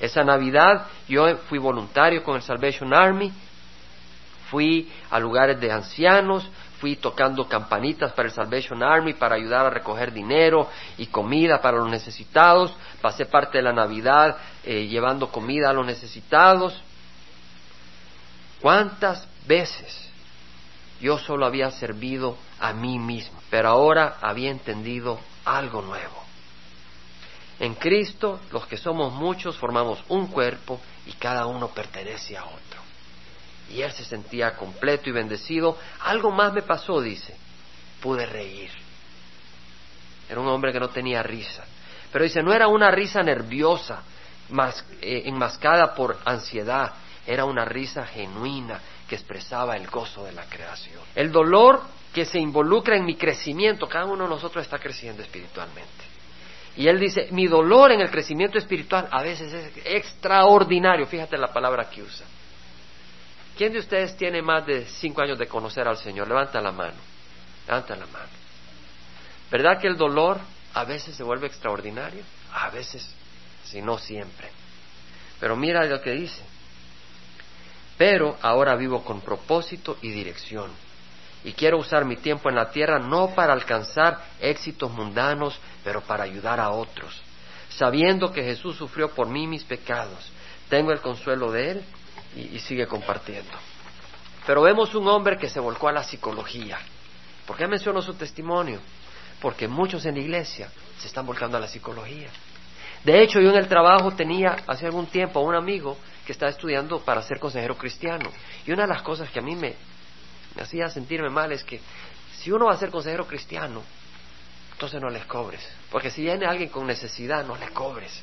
[0.01, 3.33] Esa Navidad yo fui voluntario con el Salvation Army
[4.51, 6.49] fui a lugares de ancianos,
[6.81, 11.79] fui tocando campanitas para el Salvation Army para ayudar a recoger dinero y comida para
[11.79, 16.81] los necesitados, pasé parte de la Navidad eh, llevando comida a los necesitados.
[18.61, 20.11] ¿Cuántas veces
[21.01, 26.25] yo solo había servido a mí mismo, pero ahora había entendido algo nuevo?
[27.61, 32.88] En Cristo, los que somos muchos formamos un cuerpo y cada uno pertenece a otro.
[33.71, 35.77] Y él se sentía completo y bendecido.
[36.01, 37.37] Algo más me pasó, dice.
[38.01, 38.71] Pude reír.
[40.29, 41.65] Era un hombre que no tenía risa.
[42.13, 44.03] Pero dice, no era una risa nerviosa,
[45.01, 46.93] eh, enmascada por ansiedad.
[47.27, 51.01] Era una risa genuina que expresaba el gozo de la creación.
[51.15, 56.09] El dolor que se involucra en mi crecimiento, cada uno de nosotros está creciendo espiritualmente.
[56.77, 61.07] Y él dice, mi dolor en el crecimiento espiritual a veces es extraordinario.
[61.07, 62.25] Fíjate la palabra que usa.
[63.59, 66.29] ¿Quién de ustedes tiene más de cinco años de conocer al Señor?
[66.29, 66.95] Levanta la mano.
[67.67, 68.29] Levanta la mano.
[69.51, 70.39] ¿Verdad que el dolor
[70.75, 72.23] a veces se vuelve extraordinario?
[72.53, 73.13] A veces,
[73.65, 74.49] si no siempre.
[75.41, 76.41] Pero mira lo que dice.
[77.97, 80.71] Pero ahora vivo con propósito y dirección.
[81.43, 86.23] Y quiero usar mi tiempo en la tierra no para alcanzar éxitos mundanos, pero para
[86.23, 87.21] ayudar a otros.
[87.71, 90.31] Sabiendo que Jesús sufrió por mí mis pecados,
[90.69, 91.85] tengo el consuelo de Él
[92.37, 93.53] y, sigue compartiendo.
[94.47, 96.79] Pero vemos un hombre que se volcó a la psicología.
[97.47, 98.81] ¿Por qué menciono su testimonio?
[99.41, 102.29] Porque muchos en la iglesia se están volcando a la psicología.
[103.05, 106.51] De hecho, yo en el trabajo tenía hace algún tiempo a un amigo que estaba
[106.51, 108.31] estudiando para ser consejero cristiano.
[108.67, 109.75] Y una de las cosas que a mí me,
[110.57, 111.81] me hacía sentirme mal es que
[112.39, 113.83] si uno va a ser consejero cristiano,
[114.73, 115.61] entonces no les cobres.
[115.91, 118.23] Porque si viene alguien con necesidad, no le cobres.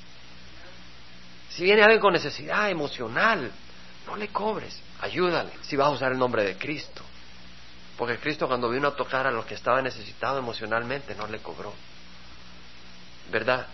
[1.50, 3.52] Si viene alguien con necesidad emocional,
[4.08, 7.02] no le cobres, ayúdale, si vas a usar el nombre de Cristo.
[7.98, 11.74] Porque Cristo cuando vino a tocar a los que estaban necesitados emocionalmente, no le cobró.
[13.32, 13.68] ¿Verdad?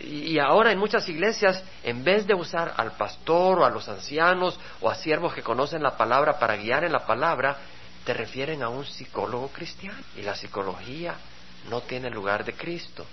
[0.00, 4.58] Y ahora en muchas iglesias, en vez de usar al pastor o a los ancianos
[4.80, 7.58] o a siervos que conocen la palabra para guiar en la palabra,
[8.04, 9.98] te refieren a un psicólogo cristiano.
[10.16, 11.16] Y la psicología
[11.68, 13.04] no tiene lugar de Cristo.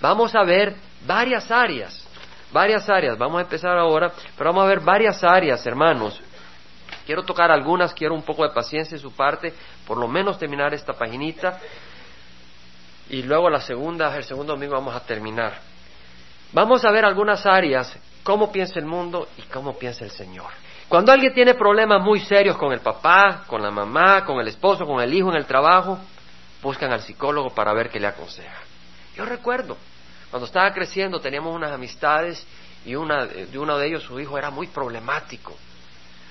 [0.00, 0.74] Vamos a ver
[1.06, 2.04] varias áreas
[2.52, 3.18] varias áreas.
[3.18, 6.20] Vamos a empezar ahora, pero vamos a ver varias áreas, hermanos.
[7.06, 9.52] Quiero tocar algunas, quiero un poco de paciencia en su parte,
[9.86, 11.58] por lo menos terminar esta paginita.
[13.10, 15.60] Y luego la segunda, el segundo domingo vamos a terminar.
[16.52, 20.50] Vamos a ver algunas áreas, cómo piensa el mundo y cómo piensa el Señor.
[20.88, 24.84] Cuando alguien tiene problemas muy serios con el papá, con la mamá, con el esposo,
[24.84, 25.98] con el hijo en el trabajo,
[26.62, 28.60] buscan al psicólogo para ver qué le aconseja.
[29.16, 29.76] Yo recuerdo,
[30.32, 32.42] cuando estaba creciendo teníamos unas amistades
[32.86, 35.54] y una, de uno de ellos, su hijo, era muy problemático.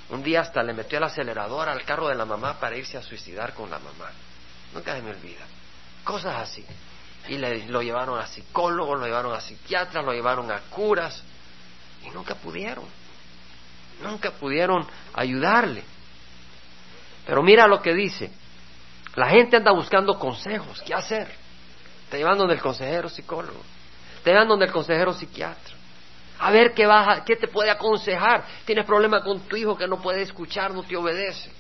[0.09, 3.03] Un día hasta le metió el acelerador al carro de la mamá para irse a
[3.03, 4.09] suicidar con la mamá.
[4.73, 5.45] Nunca se me olvida.
[6.03, 6.65] Cosas así.
[7.27, 11.21] Y le, lo llevaron a psicólogos, lo llevaron a psiquiatras, lo llevaron a curas.
[12.03, 12.85] Y nunca pudieron.
[14.01, 14.83] Nunca pudieron
[15.13, 15.83] ayudarle.
[17.27, 18.31] Pero mira lo que dice.
[19.13, 20.81] La gente anda buscando consejos.
[20.81, 21.31] ¿Qué hacer?
[22.09, 23.61] Te llevan donde el consejero psicólogo.
[24.23, 25.75] Te llevan donde el consejero psiquiatra.
[26.39, 28.43] A ver qué, vas qué te puede aconsejar.
[28.65, 31.51] Tienes problema con tu hijo que no puede escuchar, no te obedece.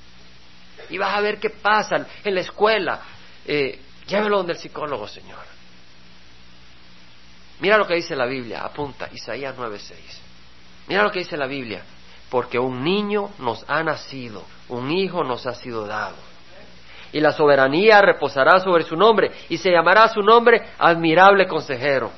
[0.89, 2.99] Y vas a ver qué pasa en la escuela.
[3.45, 5.39] Eh, llévelo donde el psicólogo, Señor.
[7.59, 8.61] Mira lo que dice la Biblia.
[8.63, 9.95] Apunta, Isaías 9:6.
[10.87, 11.83] Mira lo que dice la Biblia.
[12.29, 16.15] Porque un niño nos ha nacido, un hijo nos ha sido dado.
[17.13, 22.11] Y la soberanía reposará sobre su nombre y se llamará su nombre admirable consejero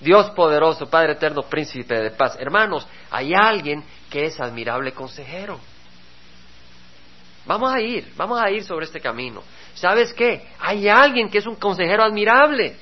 [0.00, 2.36] Dios poderoso, Padre eterno, príncipe de paz.
[2.38, 5.60] Hermanos, hay alguien que es admirable consejero.
[7.46, 9.42] Vamos a ir, vamos a ir sobre este camino.
[9.74, 10.48] ¿Sabes qué?
[10.58, 12.76] Hay alguien que es un consejero admirable.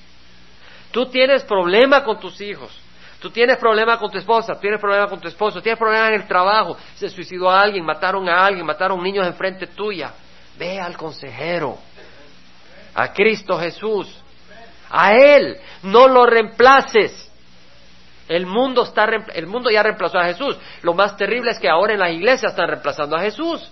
[0.90, 2.70] Tú tienes problema con tus hijos,
[3.20, 6.26] tú tienes problema con tu esposa, tienes problema con tu esposo, tienes problema en el
[6.26, 10.12] trabajo, se suicidó a alguien, mataron a alguien, mataron niños enfrente tuya.
[10.56, 11.78] Ve al consejero,
[12.94, 14.24] a Cristo Jesús
[14.90, 17.24] a Él, no lo reemplaces.
[18.28, 20.56] El mundo, está, el mundo ya reemplazó a Jesús.
[20.82, 23.70] Lo más terrible es que ahora en las iglesias están reemplazando a Jesús.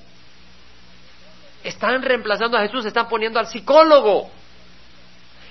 [1.62, 4.30] Están reemplazando a Jesús, están poniendo al psicólogo.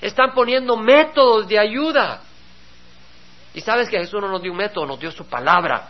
[0.01, 2.21] Están poniendo métodos de ayuda.
[3.53, 5.89] Y sabes que Jesús no nos dio un método, nos dio su palabra.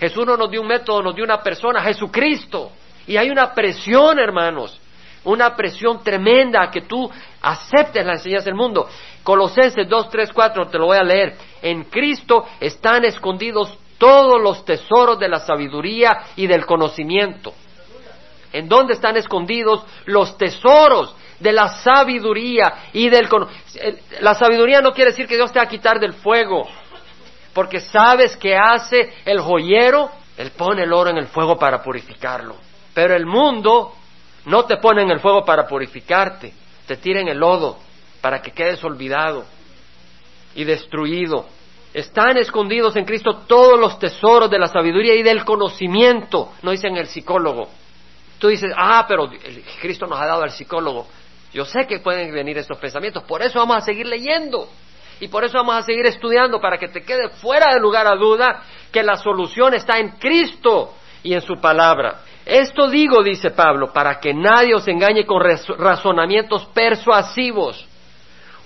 [0.00, 2.72] Jesús no nos dio un método, nos dio una persona, Jesucristo.
[3.06, 4.81] Y hay una presión, hermanos
[5.24, 7.10] una presión tremenda a que tú
[7.40, 8.88] aceptes las enseñanzas del mundo.
[9.22, 11.36] Colosenses 2, 3, 4, te lo voy a leer.
[11.62, 17.54] En Cristo están escondidos todos los tesoros de la sabiduría y del conocimiento.
[18.52, 24.02] ¿En dónde están escondidos los tesoros de la sabiduría y del conocimiento?
[24.20, 26.68] La sabiduría no quiere decir que Dios te va a quitar del fuego,
[27.54, 32.56] porque sabes que hace el joyero, él pone el oro en el fuego para purificarlo.
[32.94, 33.94] Pero el mundo
[34.44, 36.52] no te ponen el fuego para purificarte,
[36.86, 37.78] te tiran el lodo
[38.20, 39.44] para que quedes olvidado
[40.54, 41.46] y destruido.
[41.94, 46.96] Están escondidos en Cristo todos los tesoros de la sabiduría y del conocimiento, no dicen
[46.96, 47.68] el psicólogo.
[48.38, 49.30] Tú dices, ah, pero
[49.80, 51.06] Cristo nos ha dado al psicólogo.
[51.52, 54.68] Yo sé que pueden venir estos pensamientos, por eso vamos a seguir leyendo
[55.20, 58.16] y por eso vamos a seguir estudiando para que te quede fuera de lugar a
[58.16, 62.20] duda que la solución está en Cristo y en su palabra.
[62.44, 65.42] Esto digo, dice Pablo, para que nadie os engañe con
[65.78, 67.86] razonamientos persuasivos.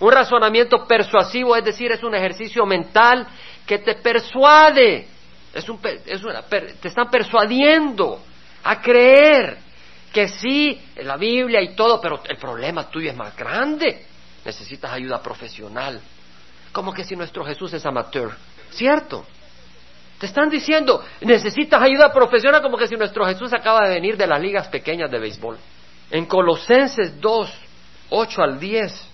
[0.01, 3.27] Un razonamiento persuasivo, es decir, es un ejercicio mental
[3.67, 5.09] que te persuade,
[5.53, 8.21] es un, te están persuadiendo
[8.65, 9.59] a creer
[10.13, 14.07] que sí, la Biblia y todo, pero el problema tuyo es más grande.
[14.45, 16.01] Necesitas ayuda profesional.
[16.73, 18.35] Como que si nuestro Jesús es amateur,
[18.71, 19.27] ¿cierto?
[20.19, 24.27] Te están diciendo, necesitas ayuda profesional como que si nuestro Jesús acaba de venir de
[24.27, 25.59] las ligas pequeñas de béisbol.
[26.11, 27.53] En Colosenses 2,
[28.09, 29.11] 8 al 10,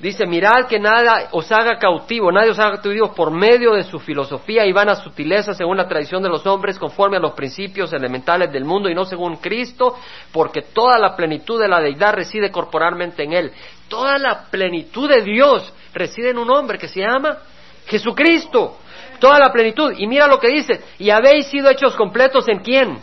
[0.00, 4.00] dice, mirad que nada os haga cautivo, nadie os haga cautivo por medio de su
[4.00, 8.50] filosofía y vana sutileza según la tradición de los hombres, conforme a los principios elementales
[8.50, 9.96] del mundo y no según Cristo,
[10.32, 13.52] porque toda la plenitud de la deidad reside corporalmente en Él.
[13.88, 17.38] Toda la plenitud de Dios reside en un hombre que se llama
[17.86, 18.78] Jesucristo
[19.18, 19.92] toda la plenitud.
[19.96, 22.98] Y mira lo que dice, y habéis sido hechos completos en quién?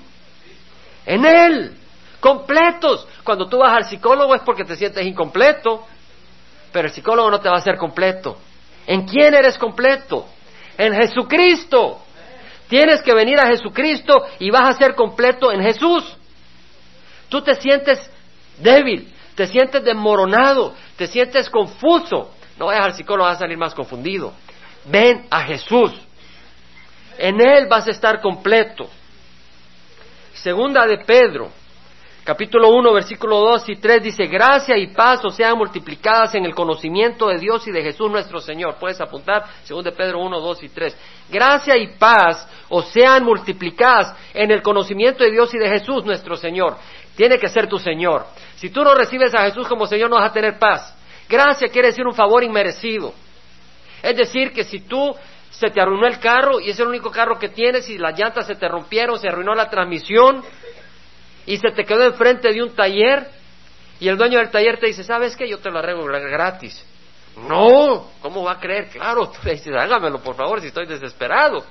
[1.05, 1.77] En Él,
[2.19, 3.07] completos.
[3.23, 5.85] Cuando tú vas al psicólogo es porque te sientes incompleto,
[6.71, 8.37] pero el psicólogo no te va a hacer completo.
[8.87, 10.25] ¿En quién eres completo?
[10.77, 11.99] En Jesucristo.
[12.67, 16.17] Tienes que venir a Jesucristo y vas a ser completo en Jesús.
[17.29, 18.09] Tú te sientes
[18.57, 22.31] débil, te sientes desmoronado, te sientes confuso.
[22.57, 24.33] No vayas al psicólogo, vas a salir más confundido.
[24.85, 25.91] Ven a Jesús.
[27.17, 28.89] En Él vas a estar completo.
[30.33, 31.49] Segunda de Pedro,
[32.23, 36.55] capítulo 1, versículo 2 y 3 dice, gracia y paz os sean multiplicadas en el
[36.55, 38.75] conocimiento de Dios y de Jesús nuestro Señor.
[38.79, 40.97] Puedes apuntar, segunda de Pedro 1, 2 y 3.
[41.29, 46.35] Gracia y paz os sean multiplicadas en el conocimiento de Dios y de Jesús nuestro
[46.35, 46.75] Señor.
[47.15, 48.25] Tiene que ser tu Señor.
[48.55, 50.97] Si tú no recibes a Jesús como Señor, no vas a tener paz.
[51.29, 53.13] Gracia quiere decir un favor inmerecido.
[54.03, 55.15] Es decir, que si tú
[55.49, 58.45] se te arruinó el carro y es el único carro que tienes y las llantas
[58.45, 60.43] se te rompieron, se arruinó la transmisión
[61.45, 63.27] y se te quedó enfrente de un taller
[63.99, 65.47] y el dueño del taller te dice, ¿sabes qué?
[65.47, 66.85] Yo te lo arreglo gratis.
[67.47, 68.89] No, ¿cómo va a creer?
[68.89, 71.63] Claro, tú le dices, hágamelo por favor si estoy desesperado.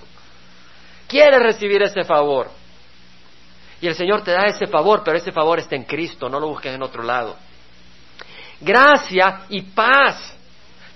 [1.07, 2.49] ¿Quieres recibir ese favor?
[3.81, 6.49] Y el Señor te da ese favor, pero ese favor está en Cristo, no lo
[6.49, 7.37] busques en otro lado.
[8.61, 10.39] Gracia y paz.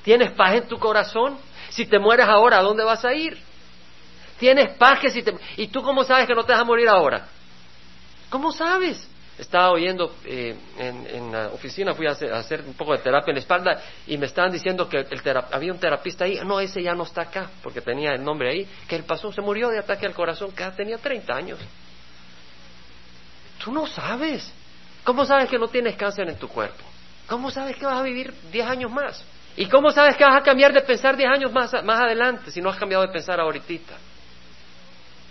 [0.07, 1.37] ¿Tienes paz en tu corazón?
[1.71, 3.37] Si te mueres ahora, ¿a dónde vas a ir?
[4.39, 5.35] ¿Tienes paz que si te...
[5.57, 7.27] ¿Y tú cómo sabes que no te vas a morir ahora?
[8.31, 9.05] ¿Cómo sabes?
[9.37, 13.41] Estaba oyendo eh, en, la oficina, fui a hacer, un poco de terapia en la
[13.41, 16.39] espalda y me estaban diciendo que el había un terapista ahí.
[16.45, 19.41] No, ese ya no está acá, porque tenía el nombre ahí, que él pasó, se
[19.41, 21.59] murió de ataque al corazón, que tenía 30 años.
[23.65, 24.53] Tú no sabes.
[25.03, 26.85] ¿Cómo sabes que no tienes cáncer en tu cuerpo?
[27.27, 29.25] ¿Cómo sabes que vas a vivir 10 años más?
[29.57, 32.61] ¿Y cómo sabes que vas a cambiar de pensar 10 años más, más adelante si
[32.61, 33.95] no has cambiado de pensar ahorita?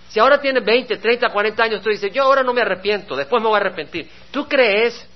[0.10, 3.42] Si ahora tienes 20, 30, 40 años, tú dices, yo ahora no me arrepiento, después
[3.42, 4.10] me voy a arrepentir.
[4.32, 5.08] ¿Tú crees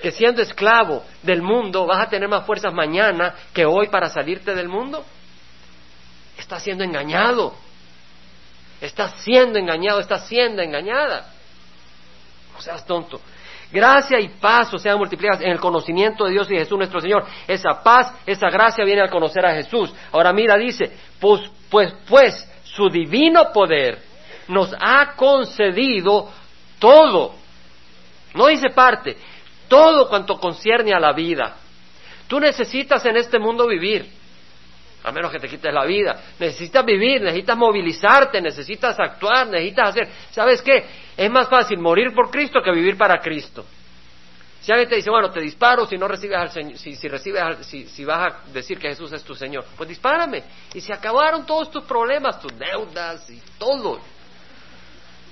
[0.00, 4.54] que siendo esclavo del mundo vas a tener más fuerzas mañana que hoy para salirte
[4.54, 5.04] del mundo?
[6.38, 7.54] Estás siendo engañado.
[8.80, 11.26] Estás siendo engañado, estás siendo engañada.
[12.54, 13.20] No seas tonto.
[13.72, 17.24] Gracia y paz o sean multiplicadas en el conocimiento de Dios y Jesús nuestro Señor.
[17.48, 19.92] Esa paz, esa gracia viene al conocer a Jesús.
[20.12, 23.98] Ahora mira, dice, pues, pues, pues, su divino poder
[24.48, 26.30] nos ha concedido
[26.78, 27.34] todo.
[28.34, 29.16] No dice parte,
[29.68, 31.56] todo cuanto concierne a la vida.
[32.28, 34.06] Tú necesitas en este mundo vivir,
[35.06, 36.20] a menos que te quites la vida.
[36.36, 40.08] Necesitas vivir, necesitas movilizarte, necesitas actuar, necesitas hacer.
[40.32, 40.84] ¿Sabes qué?
[41.16, 43.64] Es más fácil morir por Cristo que vivir para Cristo.
[44.60, 47.64] Si alguien te dice, bueno, te disparo si no recibes al Señor, si, si recibes,
[47.68, 50.42] si, si, vas a decir que Jesús es tu Señor, pues dispárame.
[50.74, 54.00] Y se acabaron todos tus problemas, tus deudas y todo.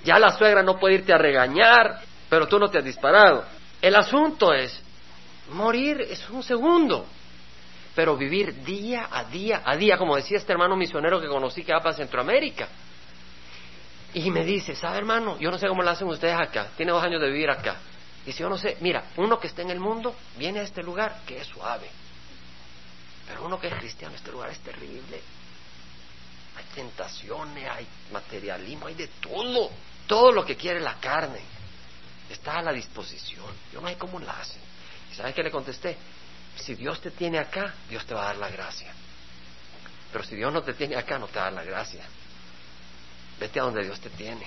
[0.04, 1.98] Ya la suegra no puede irte a regañar,
[2.28, 3.44] pero tú no te has disparado.
[3.82, 4.80] El asunto es,
[5.50, 7.06] morir es un segundo,
[7.94, 11.72] pero vivir día a día a día, como decía este hermano misionero que conocí que
[11.72, 12.68] va para Centroamérica.
[14.14, 15.38] Y me dice, ¿sabe hermano?
[15.38, 17.76] Yo no sé cómo lo hacen ustedes acá, tiene dos años de vivir acá.
[18.24, 21.20] Dice, yo no sé, mira, uno que está en el mundo viene a este lugar
[21.26, 21.88] que es suave,
[23.26, 25.20] pero uno que es cristiano, este lugar es terrible.
[26.56, 29.70] Hay tentaciones, hay materialismo, hay de todo.
[30.06, 31.40] Todo lo que quiere la carne
[32.30, 33.46] está a la disposición.
[33.72, 34.60] Yo no sé cómo la hacen.
[35.10, 35.96] ¿Y sabes qué le contesté?
[36.56, 38.92] Si Dios te tiene acá, Dios te va a dar la gracia.
[40.12, 42.04] Pero si Dios no te tiene acá, no te va a dar la gracia.
[43.40, 44.46] Vete a donde Dios te tiene.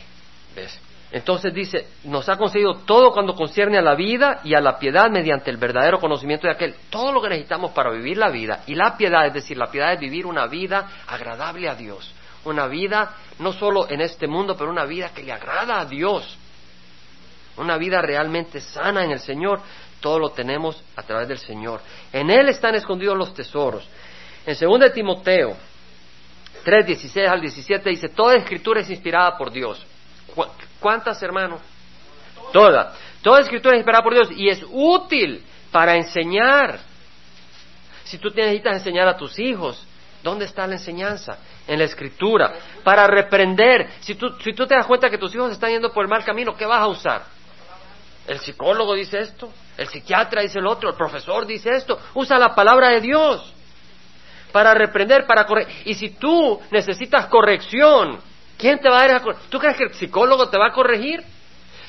[0.55, 0.79] ¿Ves?
[1.11, 5.09] Entonces dice, nos ha concedido todo cuando concierne a la vida y a la piedad
[5.09, 6.75] mediante el verdadero conocimiento de aquel.
[6.89, 9.93] Todo lo que necesitamos para vivir la vida y la piedad, es decir, la piedad
[9.93, 12.13] es vivir una vida agradable a Dios
[12.47, 16.37] una vida no solo en este mundo, pero una vida que le agrada a Dios,
[17.57, 19.61] una vida realmente sana en el Señor,
[19.99, 21.81] todo lo tenemos a través del Señor.
[22.11, 23.87] En Él están escondidos los tesoros.
[24.45, 25.55] En 2 Timoteo
[26.63, 29.85] 3, 16 al 17 dice, toda escritura es inspirada por Dios.
[30.79, 31.61] ¿Cuántas, hermanos?
[32.51, 32.93] Toda.
[33.21, 36.79] Toda escritura es inspirada por Dios y es útil para enseñar.
[38.03, 39.85] Si tú necesitas enseñar a tus hijos,
[40.23, 41.37] ¿dónde está la enseñanza?
[41.67, 43.89] en la escritura, para reprender.
[43.99, 46.23] Si tú, si tú te das cuenta que tus hijos están yendo por el mal
[46.23, 47.23] camino, ¿qué vas a usar?
[48.27, 51.97] El psicólogo dice esto, el psiquiatra dice el otro, el profesor dice esto.
[52.13, 53.53] Usa la palabra de Dios
[54.51, 55.73] para reprender, para corregir.
[55.85, 58.19] Y si tú necesitas corrección,
[58.57, 61.23] ¿quién te va a dar esa ¿Tú crees que el psicólogo te va a corregir?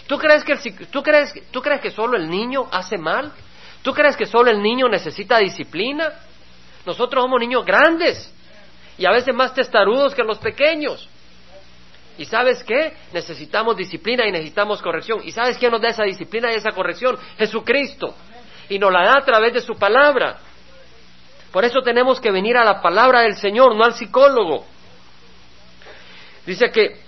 [0.07, 3.32] ¿Tú crees, que el, crees, ¿Tú crees que solo el niño hace mal?
[3.82, 6.12] ¿Tú crees que solo el niño necesita disciplina?
[6.86, 8.32] Nosotros somos niños grandes
[8.97, 11.09] y a veces más testarudos que los pequeños.
[12.19, 12.95] ¿Y sabes qué?
[13.12, 15.21] Necesitamos disciplina y necesitamos corrección.
[15.25, 17.16] ¿Y sabes quién nos da esa disciplina y esa corrección?
[17.39, 18.14] Jesucristo.
[18.69, 20.39] Y nos la da a través de su palabra.
[21.53, 24.66] Por eso tenemos que venir a la palabra del Señor, no al psicólogo.
[26.45, 27.01] Dice que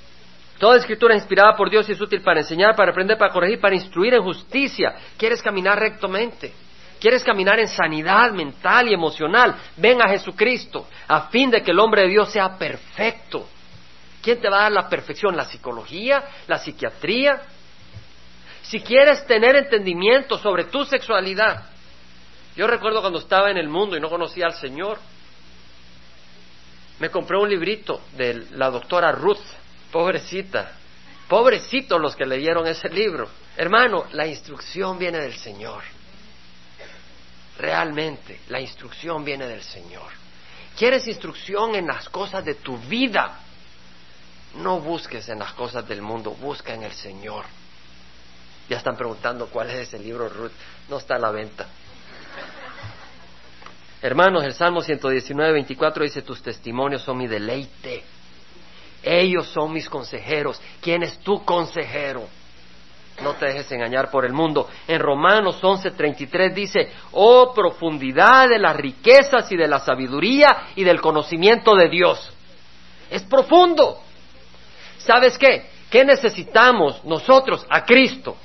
[0.59, 4.15] toda escritura inspirada por Dios es útil para enseñar, para aprender, para corregir, para instruir
[4.15, 4.95] en justicia.
[5.19, 6.53] ¿Quieres caminar rectamente?
[7.01, 9.57] ¿Quieres caminar en sanidad mental y emocional?
[9.77, 13.49] Ven a Jesucristo a fin de que el hombre de Dios sea perfecto.
[14.23, 15.37] ¿Quién te va a dar la perfección?
[15.37, 16.23] ¿La psicología?
[16.47, 17.41] ¿La psiquiatría?
[18.63, 21.65] Si quieres tener entendimiento sobre tu sexualidad,
[22.57, 24.99] yo recuerdo cuando estaba en el mundo y no conocía al Señor,
[26.99, 29.41] me compré un librito de la doctora Ruth,
[29.91, 30.73] pobrecita,
[31.29, 33.29] pobrecitos los que leyeron ese libro.
[33.57, 35.83] Hermano, la instrucción viene del Señor.
[37.59, 40.13] Realmente, la instrucción viene del Señor.
[40.77, 43.39] ¿Quieres instrucción en las cosas de tu vida?
[44.57, 47.45] No busques en las cosas del mundo, busca en el Señor.
[48.69, 50.53] Ya están preguntando cuál es ese libro, Ruth.
[50.89, 51.67] No está a la venta.
[54.03, 58.03] Hermanos, el Salmo 119, 24 dice, tus testimonios son mi deleite.
[59.03, 60.61] Ellos son mis consejeros.
[60.81, 62.27] ¿Quién es tu consejero?
[63.23, 64.69] No te dejes engañar por el mundo.
[64.89, 71.01] En Romanos 11:33 dice, oh profundidad de las riquezas y de la sabiduría y del
[71.01, 72.33] conocimiento de Dios.
[73.11, 74.03] Es profundo.
[75.05, 75.69] ¿Sabes qué?
[75.91, 77.67] ¿Qué necesitamos nosotros?
[77.69, 78.37] A Cristo.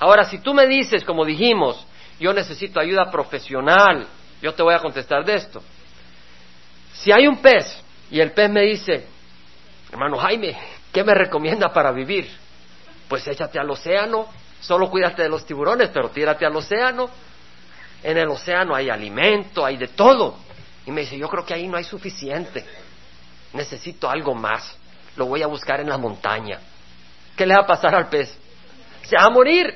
[0.00, 1.84] Ahora, si tú me dices, como dijimos,
[2.18, 4.06] yo necesito ayuda profesional,
[4.40, 5.62] yo te voy a contestar de esto.
[6.94, 9.06] Si hay un pez y el pez me dice,
[9.92, 10.56] hermano Jaime,
[10.92, 12.28] ¿qué me recomienda para vivir?
[13.08, 14.26] Pues échate al océano,
[14.60, 17.08] solo cuídate de los tiburones, pero tírate al océano.
[18.02, 20.36] En el océano hay alimento, hay de todo.
[20.86, 22.64] Y me dice, yo creo que ahí no hay suficiente.
[23.52, 24.76] Necesito algo más.
[25.18, 26.60] Lo voy a buscar en la montaña.
[27.36, 28.38] ¿Qué le va a pasar al pez?
[29.02, 29.74] Se va a morir.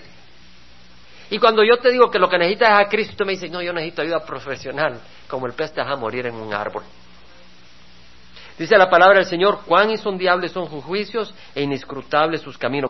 [1.31, 3.51] Y cuando yo te digo que lo que necesitas es a Cristo, tú me dices,
[3.51, 5.01] no, yo necesito ayuda profesional.
[5.29, 6.85] Como el pez te va a morir en un árbol.
[8.57, 12.81] Dice la palabra del Señor, cuán insondiables son sus juicios e inescrutables sus caminos.